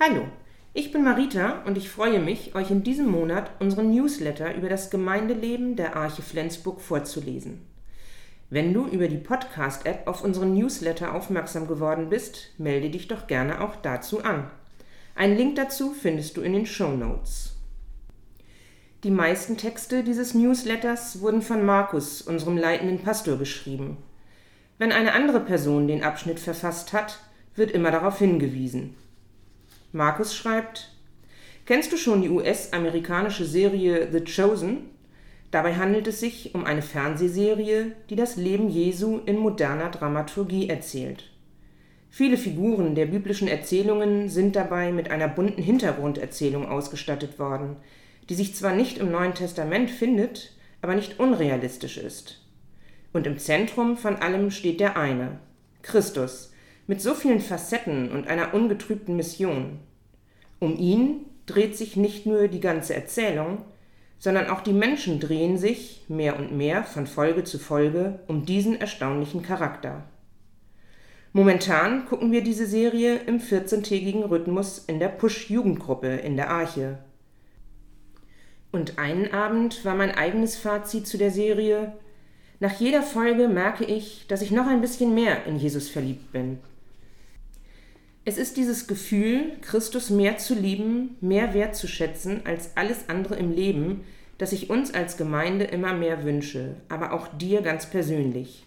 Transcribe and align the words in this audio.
Hallo, 0.00 0.26
ich 0.72 0.90
bin 0.90 1.04
Marita 1.04 1.62
und 1.66 1.78
ich 1.78 1.88
freue 1.88 2.18
mich, 2.18 2.56
euch 2.56 2.72
in 2.72 2.82
diesem 2.82 3.06
Monat 3.06 3.52
unseren 3.60 3.94
Newsletter 3.94 4.52
über 4.56 4.68
das 4.68 4.90
Gemeindeleben 4.90 5.76
der 5.76 5.94
Arche 5.94 6.20
Flensburg 6.20 6.80
vorzulesen. 6.80 7.62
Wenn 8.50 8.74
du 8.74 8.88
über 8.88 9.06
die 9.06 9.18
Podcast-App 9.18 10.08
auf 10.08 10.24
unseren 10.24 10.52
Newsletter 10.52 11.14
aufmerksam 11.14 11.68
geworden 11.68 12.08
bist, 12.08 12.50
melde 12.58 12.90
dich 12.90 13.06
doch 13.06 13.28
gerne 13.28 13.60
auch 13.60 13.76
dazu 13.76 14.24
an. 14.24 14.50
Einen 15.14 15.36
Link 15.36 15.54
dazu 15.54 15.92
findest 15.92 16.36
du 16.36 16.40
in 16.40 16.54
den 16.54 16.66
Show 16.66 16.90
Notes. 16.90 17.56
Die 19.04 19.12
meisten 19.12 19.56
Texte 19.56 20.02
dieses 20.02 20.34
Newsletters 20.34 21.20
wurden 21.20 21.40
von 21.40 21.64
Markus, 21.64 22.20
unserem 22.20 22.58
leitenden 22.58 22.98
Pastor, 22.98 23.38
geschrieben. 23.38 23.98
Wenn 24.76 24.90
eine 24.90 25.12
andere 25.12 25.38
Person 25.38 25.86
den 25.86 26.02
Abschnitt 26.02 26.40
verfasst 26.40 26.92
hat, 26.92 27.20
wird 27.54 27.70
immer 27.70 27.92
darauf 27.92 28.18
hingewiesen. 28.18 28.96
Markus 29.94 30.34
schreibt, 30.34 30.90
Kennst 31.66 31.92
du 31.92 31.96
schon 31.96 32.20
die 32.20 32.28
US-amerikanische 32.28 33.44
Serie 33.44 34.08
The 34.10 34.24
Chosen? 34.24 34.90
Dabei 35.52 35.76
handelt 35.76 36.08
es 36.08 36.18
sich 36.18 36.52
um 36.52 36.64
eine 36.64 36.82
Fernsehserie, 36.82 37.92
die 38.10 38.16
das 38.16 38.34
Leben 38.34 38.68
Jesu 38.68 39.20
in 39.24 39.38
moderner 39.38 39.90
Dramaturgie 39.90 40.68
erzählt. 40.68 41.30
Viele 42.10 42.36
Figuren 42.36 42.96
der 42.96 43.06
biblischen 43.06 43.46
Erzählungen 43.46 44.28
sind 44.28 44.56
dabei 44.56 44.90
mit 44.90 45.12
einer 45.12 45.28
bunten 45.28 45.62
Hintergrunderzählung 45.62 46.66
ausgestattet 46.66 47.38
worden, 47.38 47.76
die 48.28 48.34
sich 48.34 48.56
zwar 48.56 48.74
nicht 48.74 48.98
im 48.98 49.12
Neuen 49.12 49.34
Testament 49.34 49.90
findet, 49.90 50.56
aber 50.82 50.96
nicht 50.96 51.20
unrealistisch 51.20 51.98
ist. 51.98 52.44
Und 53.12 53.28
im 53.28 53.38
Zentrum 53.38 53.96
von 53.96 54.16
allem 54.16 54.50
steht 54.50 54.80
der 54.80 54.96
eine, 54.96 55.38
Christus, 55.82 56.50
mit 56.86 57.00
so 57.00 57.14
vielen 57.14 57.40
Facetten 57.40 58.10
und 58.10 58.28
einer 58.28 58.54
ungetrübten 58.54 59.16
Mission. 59.16 59.78
Um 60.58 60.78
ihn 60.78 61.26
dreht 61.46 61.76
sich 61.76 61.96
nicht 61.96 62.26
nur 62.26 62.48
die 62.48 62.60
ganze 62.60 62.94
Erzählung, 62.94 63.64
sondern 64.18 64.48
auch 64.48 64.60
die 64.60 64.72
Menschen 64.72 65.20
drehen 65.20 65.58
sich 65.58 66.04
mehr 66.08 66.38
und 66.38 66.56
mehr 66.56 66.84
von 66.84 67.06
Folge 67.06 67.44
zu 67.44 67.58
Folge 67.58 68.20
um 68.26 68.46
diesen 68.46 68.80
erstaunlichen 68.80 69.42
Charakter. 69.42 70.04
Momentan 71.32 72.06
gucken 72.06 72.30
wir 72.30 72.42
diese 72.42 72.66
Serie 72.66 73.16
im 73.26 73.40
14-tägigen 73.40 74.22
Rhythmus 74.22 74.78
in 74.86 75.00
der 75.00 75.08
Push-Jugendgruppe 75.08 76.08
in 76.08 76.36
der 76.36 76.48
Arche. 76.50 76.98
Und 78.70 78.98
einen 78.98 79.32
Abend 79.32 79.84
war 79.84 79.94
mein 79.94 80.12
eigenes 80.12 80.56
Fazit 80.56 81.06
zu 81.06 81.18
der 81.18 81.30
Serie, 81.30 81.92
nach 82.60 82.80
jeder 82.80 83.02
Folge 83.02 83.48
merke 83.48 83.84
ich, 83.84 84.26
dass 84.28 84.40
ich 84.40 84.50
noch 84.50 84.66
ein 84.66 84.80
bisschen 84.80 85.14
mehr 85.14 85.44
in 85.44 85.58
Jesus 85.58 85.88
verliebt 85.88 86.32
bin. 86.32 86.60
Es 88.26 88.38
ist 88.38 88.56
dieses 88.56 88.86
Gefühl, 88.86 89.52
Christus 89.60 90.08
mehr 90.08 90.38
zu 90.38 90.54
lieben, 90.54 91.16
mehr 91.20 91.52
wertzuschätzen 91.52 92.46
als 92.46 92.74
alles 92.74 93.10
andere 93.10 93.36
im 93.36 93.52
Leben, 93.52 94.00
das 94.38 94.52
ich 94.52 94.70
uns 94.70 94.94
als 94.94 95.18
Gemeinde 95.18 95.64
immer 95.64 95.92
mehr 95.92 96.24
wünsche, 96.24 96.76
aber 96.88 97.12
auch 97.12 97.28
dir 97.36 97.60
ganz 97.60 97.90
persönlich. 97.90 98.64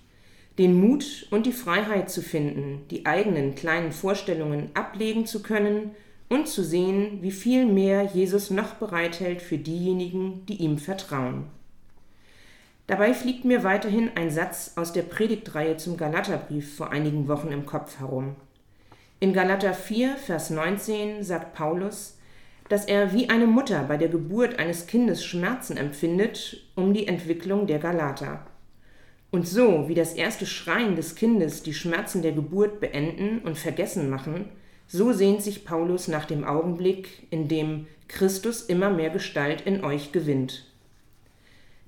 Den 0.60 0.80
Mut 0.80 1.28
und 1.32 1.48
die 1.48 1.52
Freiheit 1.52 2.12
zu 2.12 2.22
finden, 2.22 2.82
die 2.92 3.08
eigenen 3.08 3.56
kleinen 3.56 3.92
Vorstellungen 3.92 4.70
ablegen 4.76 5.26
zu 5.26 5.42
können 5.42 5.92
und 6.30 6.48
zu 6.48 6.64
sehen, 6.64 7.20
wie 7.22 7.32
viel 7.32 7.66
mehr 7.66 8.04
Jesus 8.04 8.52
noch 8.52 8.76
bereithält 8.76 9.42
für 9.42 9.58
diejenigen, 9.58 10.46
die 10.46 10.58
ihm 10.58 10.78
vertrauen. 10.78 11.46
Dabei 12.86 13.14
fliegt 13.16 13.44
mir 13.44 13.64
weiterhin 13.64 14.12
ein 14.16 14.30
Satz 14.30 14.74
aus 14.76 14.94
der 14.94 15.02
Predigtreihe 15.02 15.78
zum 15.78 15.98
Galaterbrief 15.98 16.76
vor 16.76 16.92
einigen 16.92 17.28
Wochen 17.28 17.52
im 17.52 17.66
Kopf 17.66 18.00
herum. 18.00 18.36
In 19.20 19.34
Galater 19.34 19.74
4, 19.74 20.16
Vers 20.16 20.52
19 20.52 21.24
sagt 21.24 21.56
Paulus, 21.56 22.20
dass 22.70 22.86
er 22.86 23.14
wie 23.14 23.30
eine 23.30 23.48
Mutter 23.48 23.84
bei 23.86 23.98
der 23.98 24.10
Geburt 24.10 24.60
eines 24.60 24.86
Kindes 24.86 25.26
Schmerzen 25.26 25.76
empfindet 25.76 26.62
um 26.76 26.94
die 26.94 27.08
Entwicklung 27.08 27.66
der 27.66 27.80
Galater. 27.80 28.46
Und 29.32 29.48
so 29.48 29.90
wie 29.90 29.96
das 29.96 30.14
erste 30.14 30.46
Schreien 30.46 30.96
des 30.96 31.16
Kindes 31.16 31.64
die 31.64 31.74
Schmerzen 31.74 32.22
der 32.22 32.34
Geburt 32.34 32.80
beenden 32.80 33.40
und 33.40 33.58
vergessen 33.58 34.08
machen, 34.12 34.50
so 34.86 35.12
sehnt 35.12 35.42
sich 35.42 35.66
Paulus 35.66 36.08
nach 36.08 36.26
dem 36.26 36.44
Augenblick, 36.44 37.28
in 37.32 37.48
dem 37.48 37.88
Christus 38.08 38.62
immer 38.62 38.92
mehr 38.92 39.10
Gestalt 39.10 39.62
in 39.62 39.84
euch 39.84 40.12
gewinnt. 40.12 40.66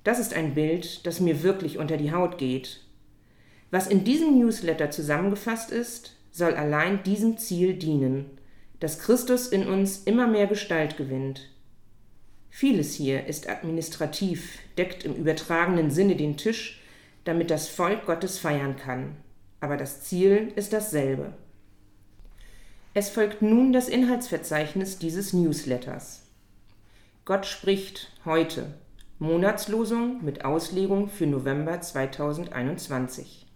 Das 0.03 0.17
ist 0.17 0.33
ein 0.33 0.55
Bild, 0.55 1.05
das 1.05 1.19
mir 1.19 1.43
wirklich 1.43 1.77
unter 1.77 1.97
die 1.97 2.11
Haut 2.11 2.39
geht. 2.39 2.81
Was 3.69 3.85
in 3.85 4.03
diesem 4.03 4.39
Newsletter 4.39 4.89
zusammengefasst 4.89 5.69
ist, 5.69 6.15
soll 6.39 6.55
allein 6.55 7.03
diesem 7.03 7.37
Ziel 7.37 7.75
dienen, 7.75 8.25
dass 8.79 8.97
Christus 8.97 9.47
in 9.47 9.67
uns 9.67 10.03
immer 10.05 10.25
mehr 10.25 10.47
Gestalt 10.47 10.97
gewinnt. 10.97 11.51
Vieles 12.49 12.95
hier 12.95 13.27
ist 13.27 13.47
administrativ, 13.47 14.57
deckt 14.77 15.03
im 15.03 15.13
übertragenen 15.13 15.91
Sinne 15.91 16.15
den 16.15 16.37
Tisch, 16.37 16.81
damit 17.25 17.51
das 17.51 17.67
Volk 17.67 18.05
Gottes 18.07 18.39
feiern 18.39 18.77
kann, 18.77 19.17
aber 19.59 19.77
das 19.77 20.01
Ziel 20.03 20.51
ist 20.55 20.73
dasselbe. 20.73 21.33
Es 22.93 23.09
folgt 23.09 23.41
nun 23.41 23.71
das 23.71 23.87
Inhaltsverzeichnis 23.87 24.97
dieses 24.97 25.33
Newsletters. 25.33 26.23
Gott 27.25 27.45
spricht 27.45 28.11
heute. 28.25 28.73
Monatslosung 29.19 30.23
mit 30.23 30.45
Auslegung 30.45 31.09
für 31.09 31.27
November 31.27 31.81
2021. 31.81 33.48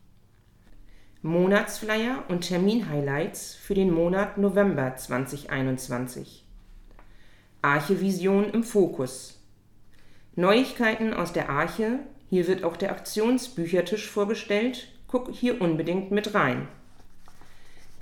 Monatsflyer 1.26 2.26
und 2.28 2.42
Terminhighlights 2.42 3.56
für 3.56 3.74
den 3.74 3.94
Monat 3.94 4.38
November 4.38 4.98
2021. 4.98 6.44
Arche-Vision 7.62 8.50
im 8.50 8.66
Fokus. 8.66 9.40
Neuigkeiten 10.36 11.14
aus 11.14 11.32
der 11.32 11.48
Arche. 11.48 12.00
Hier 12.30 12.46
wird 12.48 12.66
auch 12.66 12.76
der 12.76 12.92
Aktionsbüchertisch 12.92 14.10
vorgestellt. 14.10 14.90
Guck 15.08 15.32
hier 15.32 15.62
unbedingt 15.62 16.12
mit 16.12 16.34
rein. 16.34 16.68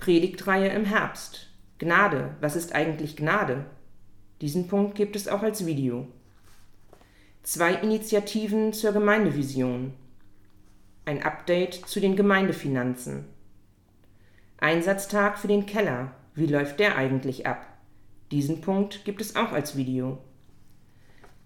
Predigtreihe 0.00 0.70
im 0.70 0.84
Herbst. 0.84 1.46
Gnade. 1.78 2.34
Was 2.40 2.56
ist 2.56 2.74
eigentlich 2.74 3.14
Gnade? 3.14 3.66
Diesen 4.40 4.66
Punkt 4.66 4.96
gibt 4.96 5.14
es 5.14 5.28
auch 5.28 5.44
als 5.44 5.64
Video. 5.64 6.08
Zwei 7.44 7.72
Initiativen 7.74 8.72
zur 8.72 8.90
Gemeindevision 8.90 9.94
ein 11.04 11.22
Update 11.22 11.74
zu 11.86 12.00
den 12.00 12.14
Gemeindefinanzen. 12.14 13.24
Einsatztag 14.58 15.38
für 15.38 15.48
den 15.48 15.66
Keller. 15.66 16.14
Wie 16.34 16.46
läuft 16.46 16.78
der 16.78 16.96
eigentlich 16.96 17.46
ab? 17.46 17.66
Diesen 18.30 18.60
Punkt 18.60 19.04
gibt 19.04 19.20
es 19.20 19.34
auch 19.34 19.52
als 19.52 19.76
Video. 19.76 20.18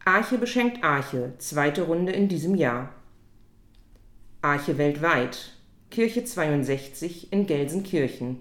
Arche 0.05 0.39
beschenkt 0.39 0.85
Arche, 0.85 1.33
zweite 1.39 1.83
Runde 1.83 2.13
in 2.13 2.29
diesem 2.29 2.55
Jahr. 2.55 2.91
Arche 4.43 4.79
weltweit, 4.79 5.53
Kirche 5.91 6.25
62 6.25 7.33
in 7.33 7.47
Gelsenkirchen. 7.47 8.39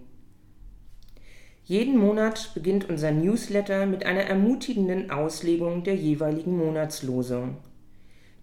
Jeden 1.63 1.97
Monat 1.97 2.51
beginnt 2.53 2.89
unser 2.89 3.11
Newsletter 3.11 3.87
mit 3.87 4.05
einer 4.05 4.21
ermutigenden 4.21 5.09
Auslegung 5.09 5.83
der 5.83 5.95
jeweiligen 5.95 6.57
Monatslosung. 6.57 7.57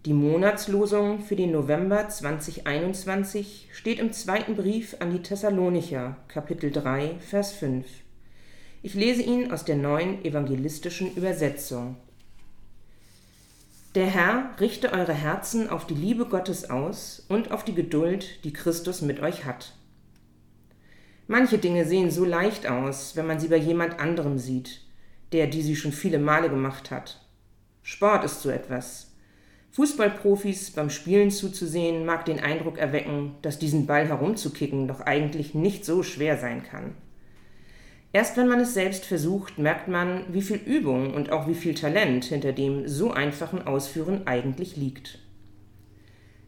Die 0.04 0.14
Monatslosung 0.14 1.20
für 1.20 1.36
den 1.36 1.52
November 1.52 2.08
2021 2.08 3.68
steht 3.72 4.00
im 4.00 4.12
zweiten 4.12 4.56
Brief 4.56 4.96
an 4.98 5.12
die 5.12 5.22
Thessalonicher, 5.22 6.16
Kapitel 6.26 6.72
3, 6.72 7.20
Vers 7.20 7.52
5. 7.52 7.86
Ich 8.82 8.94
lese 8.94 9.22
ihn 9.22 9.52
aus 9.52 9.64
der 9.64 9.76
neuen 9.76 10.24
evangelistischen 10.24 11.14
Übersetzung. 11.14 11.94
Der 13.94 14.06
Herr 14.06 14.50
richte 14.58 14.90
eure 14.92 15.12
Herzen 15.12 15.70
auf 15.70 15.86
die 15.86 15.94
Liebe 15.94 16.26
Gottes 16.26 16.69
aus 16.69 17.24
und 17.28 17.52
auf 17.52 17.64
die 17.64 17.74
Geduld, 17.74 18.42
die 18.42 18.52
Christus 18.52 19.02
mit 19.02 19.20
euch 19.20 19.44
hat. 19.44 19.72
Manche 21.28 21.58
Dinge 21.58 21.86
sehen 21.86 22.10
so 22.10 22.24
leicht 22.24 22.66
aus, 22.66 23.14
wenn 23.14 23.28
man 23.28 23.38
sie 23.38 23.46
bei 23.46 23.56
jemand 23.56 24.00
anderem 24.00 24.38
sieht, 24.38 24.80
der 25.31 25.46
die 25.46 25.62
sie 25.62 25.76
schon 25.76 25.93
viele 25.93 26.19
Male 26.19 26.50
gemacht 26.50 26.90
hat. 26.90 27.25
Sport 27.84 28.25
ist 28.25 28.43
so 28.43 28.50
etwas. 28.50 29.12
Fußballprofis 29.72 30.72
beim 30.72 30.90
Spielen 30.90 31.30
zuzusehen, 31.30 32.04
mag 32.04 32.26
den 32.26 32.40
Eindruck 32.40 32.76
erwecken, 32.76 33.36
dass 33.40 33.58
diesen 33.58 33.86
Ball 33.86 34.06
herumzukicken 34.06 34.86
doch 34.86 35.00
eigentlich 35.00 35.54
nicht 35.54 35.86
so 35.86 36.02
schwer 36.02 36.36
sein 36.36 36.62
kann. 36.62 36.94
Erst 38.12 38.36
wenn 38.36 38.48
man 38.48 38.60
es 38.60 38.74
selbst 38.74 39.06
versucht, 39.06 39.56
merkt 39.56 39.88
man, 39.88 40.24
wie 40.28 40.42
viel 40.42 40.58
Übung 40.58 41.14
und 41.14 41.32
auch 41.32 41.48
wie 41.48 41.54
viel 41.54 41.74
Talent 41.74 42.26
hinter 42.26 42.52
dem 42.52 42.86
so 42.86 43.12
einfachen 43.12 43.66
Ausführen 43.66 44.26
eigentlich 44.26 44.76
liegt. 44.76 45.20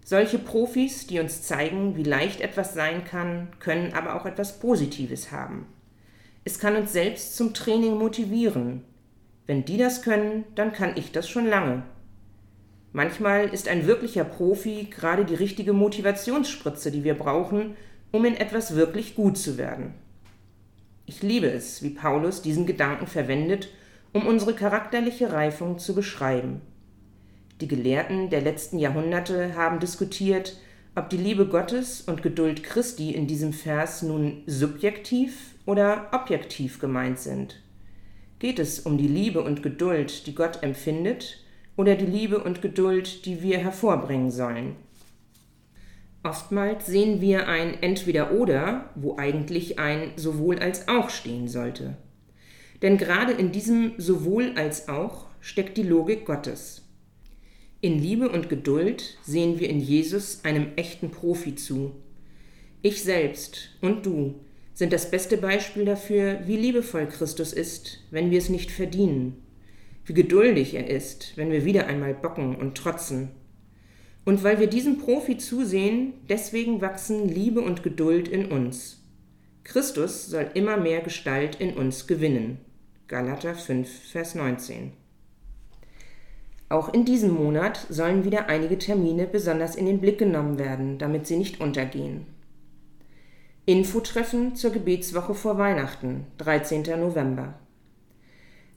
Solche 0.04 0.38
Profis, 0.38 1.06
die 1.06 1.18
uns 1.18 1.40
zeigen, 1.42 1.96
wie 1.96 2.02
leicht 2.02 2.42
etwas 2.42 2.74
sein 2.74 3.04
kann, 3.04 3.48
können 3.58 3.94
aber 3.94 4.16
auch 4.16 4.26
etwas 4.26 4.58
Positives 4.58 5.32
haben. 5.32 5.64
Es 6.44 6.58
kann 6.58 6.76
uns 6.76 6.92
selbst 6.92 7.36
zum 7.36 7.54
Training 7.54 7.96
motivieren. 7.96 8.84
Wenn 9.46 9.64
die 9.64 9.78
das 9.78 10.02
können, 10.02 10.44
dann 10.56 10.74
kann 10.74 10.92
ich 10.96 11.10
das 11.10 11.26
schon 11.26 11.46
lange. 11.46 11.84
Manchmal 12.96 13.48
ist 13.48 13.66
ein 13.66 13.88
wirklicher 13.88 14.22
Profi 14.22 14.86
gerade 14.88 15.24
die 15.24 15.34
richtige 15.34 15.72
Motivationsspritze, 15.72 16.92
die 16.92 17.02
wir 17.02 17.14
brauchen, 17.14 17.76
um 18.12 18.24
in 18.24 18.36
etwas 18.36 18.76
wirklich 18.76 19.16
gut 19.16 19.36
zu 19.36 19.58
werden. 19.58 19.94
Ich 21.04 21.20
liebe 21.20 21.50
es, 21.50 21.82
wie 21.82 21.90
Paulus 21.90 22.40
diesen 22.40 22.66
Gedanken 22.66 23.08
verwendet, 23.08 23.68
um 24.12 24.28
unsere 24.28 24.54
charakterliche 24.54 25.32
Reifung 25.32 25.80
zu 25.80 25.96
beschreiben. 25.96 26.60
Die 27.60 27.66
Gelehrten 27.66 28.30
der 28.30 28.42
letzten 28.42 28.78
Jahrhunderte 28.78 29.56
haben 29.56 29.80
diskutiert, 29.80 30.56
ob 30.94 31.10
die 31.10 31.16
Liebe 31.16 31.48
Gottes 31.48 32.00
und 32.02 32.22
Geduld 32.22 32.62
Christi 32.62 33.10
in 33.10 33.26
diesem 33.26 33.52
Vers 33.52 34.02
nun 34.02 34.44
subjektiv 34.46 35.56
oder 35.66 36.10
objektiv 36.12 36.78
gemeint 36.78 37.18
sind. 37.18 37.60
Geht 38.38 38.60
es 38.60 38.78
um 38.78 38.98
die 38.98 39.08
Liebe 39.08 39.42
und 39.42 39.64
Geduld, 39.64 40.28
die 40.28 40.34
Gott 40.36 40.62
empfindet, 40.62 41.43
oder 41.76 41.94
die 41.96 42.06
Liebe 42.06 42.42
und 42.42 42.62
Geduld, 42.62 43.26
die 43.26 43.42
wir 43.42 43.58
hervorbringen 43.58 44.30
sollen? 44.30 44.76
Oftmals 46.22 46.86
sehen 46.86 47.20
wir 47.20 47.48
ein 47.48 47.82
Entweder-Oder, 47.82 48.90
wo 48.94 49.16
eigentlich 49.18 49.78
ein 49.78 50.12
sowohl 50.16 50.58
als 50.58 50.88
auch 50.88 51.10
stehen 51.10 51.48
sollte. 51.48 51.96
Denn 52.80 52.96
gerade 52.96 53.32
in 53.32 53.52
diesem 53.52 53.92
sowohl 53.98 54.52
als 54.56 54.88
auch 54.88 55.26
steckt 55.40 55.76
die 55.76 55.82
Logik 55.82 56.24
Gottes. 56.24 56.82
In 57.82 57.98
Liebe 57.98 58.30
und 58.30 58.48
Geduld 58.48 59.18
sehen 59.22 59.60
wir 59.60 59.68
in 59.68 59.78
Jesus 59.78 60.42
einem 60.44 60.68
echten 60.76 61.10
Profi 61.10 61.54
zu. 61.54 61.92
Ich 62.80 63.02
selbst 63.02 63.68
und 63.82 64.06
du 64.06 64.36
sind 64.72 64.92
das 64.92 65.10
beste 65.10 65.36
Beispiel 65.36 65.84
dafür, 65.84 66.40
wie 66.46 66.56
liebevoll 66.56 67.06
Christus 67.06 67.52
ist, 67.52 68.00
wenn 68.10 68.30
wir 68.30 68.38
es 68.38 68.48
nicht 68.48 68.70
verdienen, 68.70 69.43
wie 70.06 70.14
geduldig 70.14 70.74
er 70.74 70.88
ist, 70.88 71.36
wenn 71.36 71.50
wir 71.50 71.64
wieder 71.64 71.86
einmal 71.86 72.14
bocken 72.14 72.56
und 72.56 72.76
trotzen. 72.76 73.30
Und 74.24 74.42
weil 74.42 74.58
wir 74.58 74.66
diesem 74.66 74.98
Profi 74.98 75.36
zusehen, 75.36 76.14
deswegen 76.28 76.80
wachsen 76.80 77.28
Liebe 77.28 77.60
und 77.60 77.82
Geduld 77.82 78.28
in 78.28 78.46
uns. 78.46 79.02
Christus 79.64 80.26
soll 80.26 80.50
immer 80.54 80.76
mehr 80.76 81.00
Gestalt 81.00 81.56
in 81.56 81.74
uns 81.74 82.06
gewinnen. 82.06 82.58
Galater 83.08 83.54
5, 83.54 84.10
Vers 84.10 84.34
19. 84.34 84.92
Auch 86.68 86.92
in 86.92 87.04
diesem 87.04 87.32
Monat 87.32 87.86
sollen 87.88 88.24
wieder 88.24 88.48
einige 88.48 88.78
Termine 88.78 89.26
besonders 89.26 89.76
in 89.76 89.86
den 89.86 90.00
Blick 90.00 90.18
genommen 90.18 90.58
werden, 90.58 90.98
damit 90.98 91.26
sie 91.26 91.36
nicht 91.36 91.60
untergehen. 91.60 92.26
Infotreffen 93.66 94.56
zur 94.56 94.72
Gebetswoche 94.72 95.34
vor 95.34 95.56
Weihnachten, 95.56 96.26
13. 96.38 96.82
November. 97.00 97.54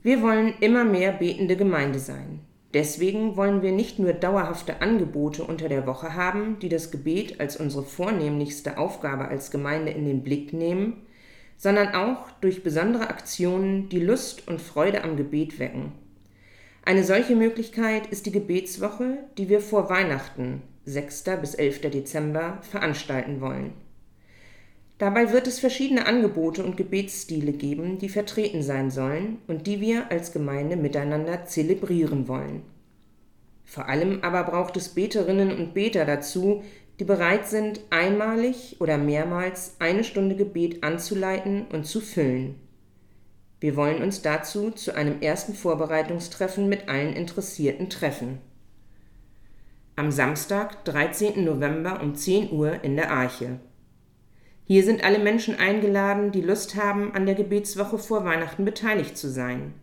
Wir 0.03 0.21
wollen 0.21 0.53
immer 0.59 0.85
mehr 0.85 1.11
betende 1.11 1.55
Gemeinde 1.55 1.99
sein. 1.99 2.39
Deswegen 2.73 3.37
wollen 3.37 3.61
wir 3.61 3.71
nicht 3.71 3.97
nur 3.97 4.13
dauerhafte 4.13 4.81
Angebote 4.81 5.43
unter 5.43 5.69
der 5.69 5.87
Woche 5.87 6.15
haben, 6.15 6.59
die 6.59 6.69
das 6.69 6.91
Gebet 6.91 7.39
als 7.39 7.57
unsere 7.57 7.83
vornehmlichste 7.83 8.77
Aufgabe 8.77 9.27
als 9.27 9.51
Gemeinde 9.51 9.91
in 9.91 10.05
den 10.05 10.21
Blick 10.21 10.53
nehmen, 10.53 11.01
sondern 11.57 11.95
auch 11.95 12.29
durch 12.41 12.63
besondere 12.63 13.09
Aktionen 13.09 13.89
die 13.89 13.99
Lust 13.99 14.47
und 14.47 14.61
Freude 14.61 15.03
am 15.03 15.17
Gebet 15.17 15.59
wecken. 15.59 15.93
Eine 16.85 17.03
solche 17.03 17.35
Möglichkeit 17.35 18.07
ist 18.07 18.25
die 18.25 18.31
Gebetswoche, 18.31 19.17
die 19.37 19.49
wir 19.49 19.59
vor 19.59 19.89
Weihnachten, 19.89 20.61
6. 20.85 21.23
bis 21.41 21.55
11. 21.55 21.81
Dezember, 21.81 22.59
veranstalten 22.61 23.41
wollen. 23.41 23.73
Dabei 24.97 25.31
wird 25.31 25.45
es 25.45 25.59
verschiedene 25.59 26.07
Angebote 26.07 26.63
und 26.63 26.75
Gebetsstile 26.75 27.51
geben, 27.51 27.99
die 27.99 28.09
vertreten 28.09 28.63
sein 28.63 28.89
sollen 28.89 29.37
und 29.47 29.67
die 29.67 29.79
wir 29.79 30.09
als 30.09 30.31
Gemeinde 30.31 30.75
miteinander 30.75 31.45
zelebrieren 31.45 32.27
wollen. 32.27 32.63
Vor 33.63 33.87
allem 33.87 34.23
aber 34.23 34.43
braucht 34.43 34.75
es 34.77 34.89
Beterinnen 34.89 35.55
und 35.55 35.73
Beter 35.73 36.05
dazu, 36.05 36.63
die 36.99 37.03
bereit 37.03 37.47
sind, 37.47 37.81
einmalig 37.91 38.77
oder 38.79 38.97
mehrmals 38.97 39.75
eine 39.77 40.03
Stunde 40.03 40.35
Gebet 40.35 40.83
anzuleiten 40.83 41.67
und 41.71 41.85
zu 41.85 42.01
füllen. 42.01 42.55
Wir 43.59 43.75
wollen 43.75 44.01
uns 44.01 44.21
dazu 44.21 44.71
zu 44.71 44.95
einem 44.95 45.21
ersten 45.21 45.53
Vorbereitungstreffen 45.53 46.69
mit 46.69 46.89
allen 46.89 47.13
Interessierten 47.13 47.89
treffen. 47.89 48.39
Am 49.95 50.11
Samstag, 50.11 50.85
13. 50.85 51.43
November 51.43 52.01
um 52.01 52.15
10 52.15 52.51
Uhr 52.51 52.83
in 52.83 52.95
der 52.95 53.11
Arche. 53.11 53.59
Hier 54.67 54.83
sind 54.83 55.01
alle 55.01 55.19
Menschen 55.19 55.55
eingeladen, 55.55 56.33
die 56.33 56.41
Lust 56.41 56.75
haben, 56.75 57.13
an 57.13 57.25
der 57.25 57.35
Gebetswoche 57.35 57.97
vor 57.97 58.25
Weihnachten 58.25 58.65
beteiligt 58.65 59.17
zu 59.17 59.29
sein. 59.29 59.73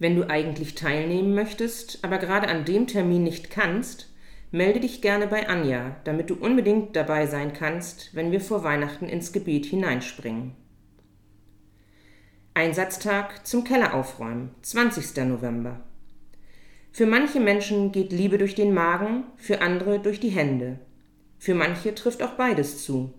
Wenn 0.00 0.16
du 0.16 0.28
eigentlich 0.28 0.74
teilnehmen 0.74 1.32
möchtest, 1.32 2.02
aber 2.02 2.18
gerade 2.18 2.48
an 2.48 2.64
dem 2.64 2.88
Termin 2.88 3.22
nicht 3.22 3.50
kannst, 3.50 4.12
melde 4.50 4.80
dich 4.80 5.00
gerne 5.00 5.28
bei 5.28 5.48
Anja, 5.48 5.94
damit 6.02 6.28
du 6.28 6.34
unbedingt 6.34 6.96
dabei 6.96 7.28
sein 7.28 7.52
kannst, 7.52 8.16
wenn 8.16 8.32
wir 8.32 8.40
vor 8.40 8.64
Weihnachten 8.64 9.08
ins 9.08 9.32
Gebet 9.32 9.64
hineinspringen. 9.64 10.56
Einsatztag 12.52 13.46
zum 13.46 13.62
Keller 13.62 13.94
aufräumen, 13.94 14.50
20. 14.62 15.24
November. 15.24 15.80
Für 16.90 17.06
manche 17.06 17.38
Menschen 17.38 17.92
geht 17.92 18.12
Liebe 18.12 18.38
durch 18.38 18.56
den 18.56 18.74
Magen, 18.74 19.22
für 19.36 19.60
andere 19.60 20.00
durch 20.00 20.18
die 20.18 20.30
Hände. 20.30 20.80
Für 21.38 21.54
manche 21.54 21.94
trifft 21.94 22.24
auch 22.24 22.34
beides 22.34 22.84
zu. 22.84 23.14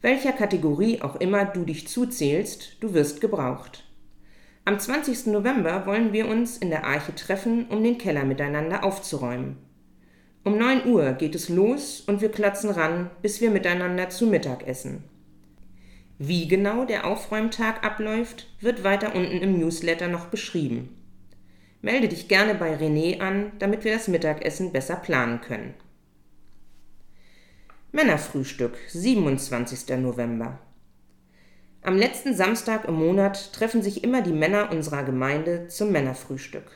Welcher 0.00 0.32
Kategorie 0.32 1.02
auch 1.02 1.16
immer 1.16 1.44
du 1.44 1.64
dich 1.64 1.88
zuzählst, 1.88 2.76
du 2.80 2.94
wirst 2.94 3.20
gebraucht. 3.20 3.84
Am 4.64 4.78
20. 4.78 5.26
November 5.26 5.86
wollen 5.86 6.12
wir 6.12 6.28
uns 6.28 6.56
in 6.56 6.70
der 6.70 6.84
Arche 6.84 7.14
treffen, 7.16 7.66
um 7.68 7.82
den 7.82 7.98
Keller 7.98 8.24
miteinander 8.24 8.84
aufzuräumen. 8.84 9.56
Um 10.44 10.56
9 10.56 10.86
Uhr 10.86 11.14
geht 11.14 11.34
es 11.34 11.48
los 11.48 12.00
und 12.00 12.20
wir 12.20 12.30
klotzen 12.30 12.70
ran, 12.70 13.10
bis 13.22 13.40
wir 13.40 13.50
miteinander 13.50 14.08
zu 14.08 14.26
Mittag 14.26 14.68
essen. 14.68 15.02
Wie 16.18 16.46
genau 16.46 16.84
der 16.84 17.04
Aufräumtag 17.04 17.84
abläuft, 17.84 18.46
wird 18.60 18.84
weiter 18.84 19.16
unten 19.16 19.38
im 19.38 19.58
Newsletter 19.58 20.06
noch 20.06 20.26
beschrieben. 20.26 20.96
Melde 21.82 22.08
dich 22.08 22.28
gerne 22.28 22.54
bei 22.54 22.76
René 22.76 23.20
an, 23.20 23.52
damit 23.58 23.82
wir 23.82 23.94
das 23.94 24.06
Mittagessen 24.06 24.72
besser 24.72 24.96
planen 24.96 25.40
können. 25.40 25.74
Männerfrühstück, 27.90 28.76
27. 28.88 29.96
November. 29.96 30.58
Am 31.80 31.96
letzten 31.96 32.34
Samstag 32.34 32.86
im 32.86 32.96
Monat 32.96 33.54
treffen 33.54 33.80
sich 33.80 34.04
immer 34.04 34.20
die 34.20 34.34
Männer 34.34 34.70
unserer 34.70 35.04
Gemeinde 35.04 35.68
zum 35.68 35.90
Männerfrühstück. 35.90 36.70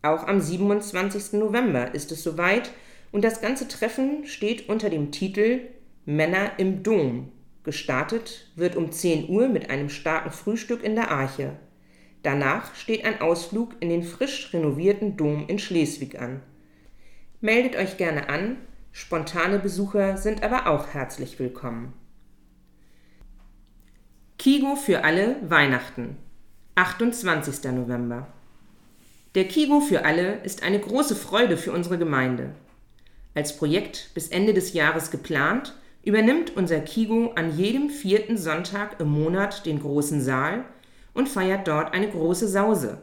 Auch 0.00 0.26
am 0.26 0.40
27. 0.40 1.34
November 1.34 1.94
ist 1.94 2.10
es 2.10 2.22
soweit 2.22 2.70
und 3.12 3.22
das 3.22 3.42
ganze 3.42 3.68
Treffen 3.68 4.24
steht 4.24 4.70
unter 4.70 4.88
dem 4.88 5.12
Titel 5.12 5.60
Männer 6.06 6.52
im 6.56 6.82
Dom 6.82 7.32
Gestartet 7.62 8.50
wird 8.56 8.76
um 8.76 8.90
10 8.90 9.28
Uhr 9.28 9.48
mit 9.48 9.68
einem 9.68 9.90
starken 9.90 10.30
Frühstück 10.30 10.82
in 10.82 10.94
der 10.94 11.10
Arche. 11.10 11.58
Danach 12.22 12.74
steht 12.74 13.04
ein 13.04 13.20
Ausflug 13.20 13.74
in 13.80 13.90
den 13.90 14.04
frisch 14.04 14.54
renovierten 14.54 15.18
Dom 15.18 15.48
in 15.48 15.58
Schleswig 15.58 16.18
an. 16.18 16.40
Meldet 17.42 17.76
euch 17.76 17.98
gerne 17.98 18.30
an, 18.30 18.56
spontane 18.96 19.58
Besucher 19.58 20.16
sind 20.16 20.42
aber 20.42 20.68
auch 20.68 20.94
herzlich 20.94 21.38
willkommen. 21.38 21.92
Kigo 24.38 24.74
für 24.74 25.04
alle 25.04 25.36
Weihnachten 25.46 26.16
28. 26.76 27.72
November 27.72 28.26
Der 29.34 29.44
Kigo 29.48 29.80
für 29.80 30.06
alle 30.06 30.36
ist 30.44 30.62
eine 30.62 30.80
große 30.80 31.14
Freude 31.14 31.58
für 31.58 31.72
unsere 31.72 31.98
Gemeinde. 31.98 32.54
Als 33.34 33.58
Projekt 33.58 34.12
bis 34.14 34.28
Ende 34.28 34.54
des 34.54 34.72
Jahres 34.72 35.10
geplant 35.10 35.74
übernimmt 36.02 36.56
unser 36.56 36.80
Kigo 36.80 37.32
an 37.34 37.54
jedem 37.54 37.90
vierten 37.90 38.38
Sonntag 38.38 38.98
im 38.98 39.08
Monat 39.08 39.66
den 39.66 39.78
großen 39.78 40.22
Saal 40.22 40.64
und 41.12 41.28
feiert 41.28 41.68
dort 41.68 41.92
eine 41.92 42.08
große 42.08 42.48
Sause. 42.48 43.02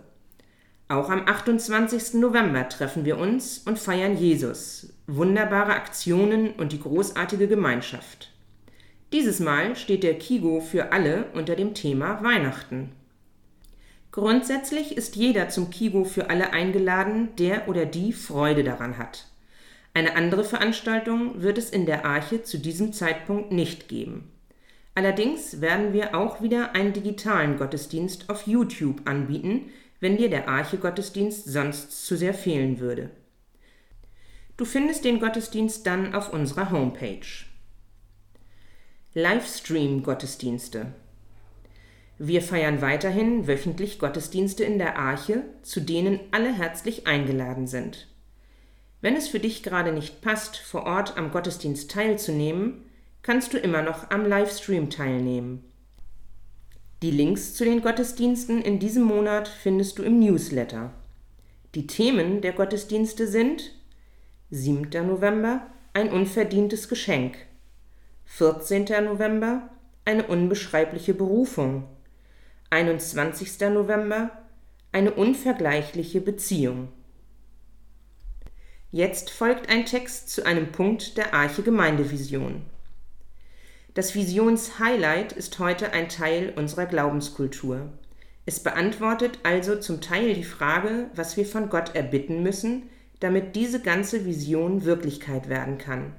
Auch 0.94 1.10
am 1.10 1.28
28. 1.28 2.22
November 2.22 2.70
treffen 2.70 3.04
wir 3.04 3.18
uns 3.18 3.58
und 3.66 3.80
feiern 3.80 4.16
Jesus, 4.16 4.94
wunderbare 5.08 5.74
Aktionen 5.74 6.52
und 6.52 6.72
die 6.72 6.80
großartige 6.80 7.48
Gemeinschaft. 7.48 8.32
Dieses 9.12 9.40
Mal 9.40 9.76
steht 9.76 10.04
der 10.04 10.20
Kigo 10.20 10.62
für 10.62 10.92
alle 10.92 11.26
unter 11.34 11.56
dem 11.56 11.74
Thema 11.74 12.24
Weihnachten. 12.24 12.92
Grundsätzlich 14.12 14.96
ist 14.96 15.16
jeder 15.16 15.50
zum 15.50 15.72
Kigo 15.72 16.04
für 16.04 16.30
alle 16.30 16.54
eingeladen, 16.54 17.30
der 17.40 17.68
oder 17.68 17.88
die 17.88 18.14
Freude 18.14 18.64
daran 18.64 19.00
hat. 19.00 19.26
Eine 19.96 20.16
andere 20.16 20.44
Veranstaltung 20.44 21.42
wird 21.42 21.58
es 21.58 21.72
in 21.72 21.88
der 21.88 22.06
Arche 22.06 22.44
zu 22.44 22.60
diesem 22.60 22.94
Zeitpunkt 22.94 23.52
nicht 23.52 23.88
geben. 23.88 24.30
Allerdings 24.94 25.60
werden 25.60 25.92
wir 25.92 26.14
auch 26.14 26.44
wieder 26.44 26.76
einen 26.76 26.94
digitalen 26.94 27.58
Gottesdienst 27.58 28.30
auf 28.30 28.46
YouTube 28.46 29.02
anbieten, 29.06 29.72
wenn 30.04 30.18
dir 30.18 30.30
der 30.30 30.50
Arche-Gottesdienst 30.50 31.46
sonst 31.46 32.06
zu 32.06 32.18
sehr 32.18 32.34
fehlen 32.34 32.82
würde. 32.82 33.10
Du 34.58 34.66
findest 34.66 35.06
den 35.06 35.22
Gottesdienst 35.22 35.88
dann 35.88 36.14
auf 36.14 36.34
unserer 36.34 36.72
Homepage. 36.72 37.26
Livestream-Gottesdienste. 39.14 40.88
Wir 42.18 42.42
feiern 42.42 42.82
weiterhin 42.82 43.48
wöchentlich 43.48 43.98
Gottesdienste 43.98 44.66
in 44.66 44.78
der 44.78 45.00
Arche, 45.00 45.46
zu 45.62 45.80
denen 45.80 46.20
alle 46.32 46.54
herzlich 46.54 47.08
eingeladen 47.08 47.66
sind. 47.66 48.10
Wenn 49.00 49.16
es 49.16 49.30
für 49.30 49.40
dich 49.40 49.64
gerade 49.64 49.94
nicht 49.94 50.20
passt, 50.20 50.58
vor 50.58 50.84
Ort 50.84 51.18
am 51.18 51.32
Gottesdienst 51.32 51.90
teilzunehmen, 51.90 52.84
kannst 53.22 53.54
du 53.54 53.58
immer 53.58 53.82
noch 53.82 54.12
am 54.12 54.26
Livestream 54.26 54.90
teilnehmen. 54.90 55.64
Die 57.04 57.12
Links 57.12 57.54
zu 57.54 57.66
den 57.66 57.82
Gottesdiensten 57.82 58.62
in 58.62 58.80
diesem 58.80 59.04
Monat 59.04 59.50
findest 59.50 60.00
du 60.00 60.04
im 60.04 60.22
Newsletter. 60.22 60.94
Die 61.76 61.86
Themen 61.86 62.40
der 62.40 62.54
Gottesdienste 62.54 63.28
sind 63.28 63.74
7. 64.52 64.88
November 65.06 65.68
ein 65.92 66.10
unverdientes 66.10 66.88
Geschenk, 66.88 67.36
14. 68.24 68.86
November 69.04 69.70
eine 70.06 70.28
unbeschreibliche 70.28 71.14
Berufung, 71.14 71.90
21. 72.70 73.60
November 73.74 74.32
eine 74.94 75.12
unvergleichliche 75.12 76.22
Beziehung. 76.22 76.88
Jetzt 78.92 79.30
folgt 79.30 79.68
ein 79.68 79.86
Text 79.86 80.30
zu 80.30 80.46
einem 80.46 80.72
Punkt 80.72 81.18
der 81.18 81.34
Arche 81.34 81.64
Gemeindevision. 81.64 82.62
Das 83.94 84.16
Visionshighlight 84.16 85.34
ist 85.34 85.60
heute 85.60 85.94
ein 85.94 86.10
Teil 86.10 86.52
unserer 86.56 86.88
Glaubenskultur. 86.88 87.90
Es 88.46 88.60
beantwortet 88.62 89.38
also 89.44 89.76
zum 89.76 90.02
Teil 90.02 90.34
die 90.34 90.44
Frage, 90.44 91.12
was 91.14 91.38
wir 91.38 91.46
von 91.46 91.70
Gott 91.70 91.94
erbitten 91.96 92.42
müssen, 92.42 92.90
damit 93.20 93.56
diese 93.56 93.82
ganze 93.82 94.26
Vision 94.26 94.84
Wirklichkeit 94.84 95.48
werden 95.48 95.78
kann. 95.78 96.14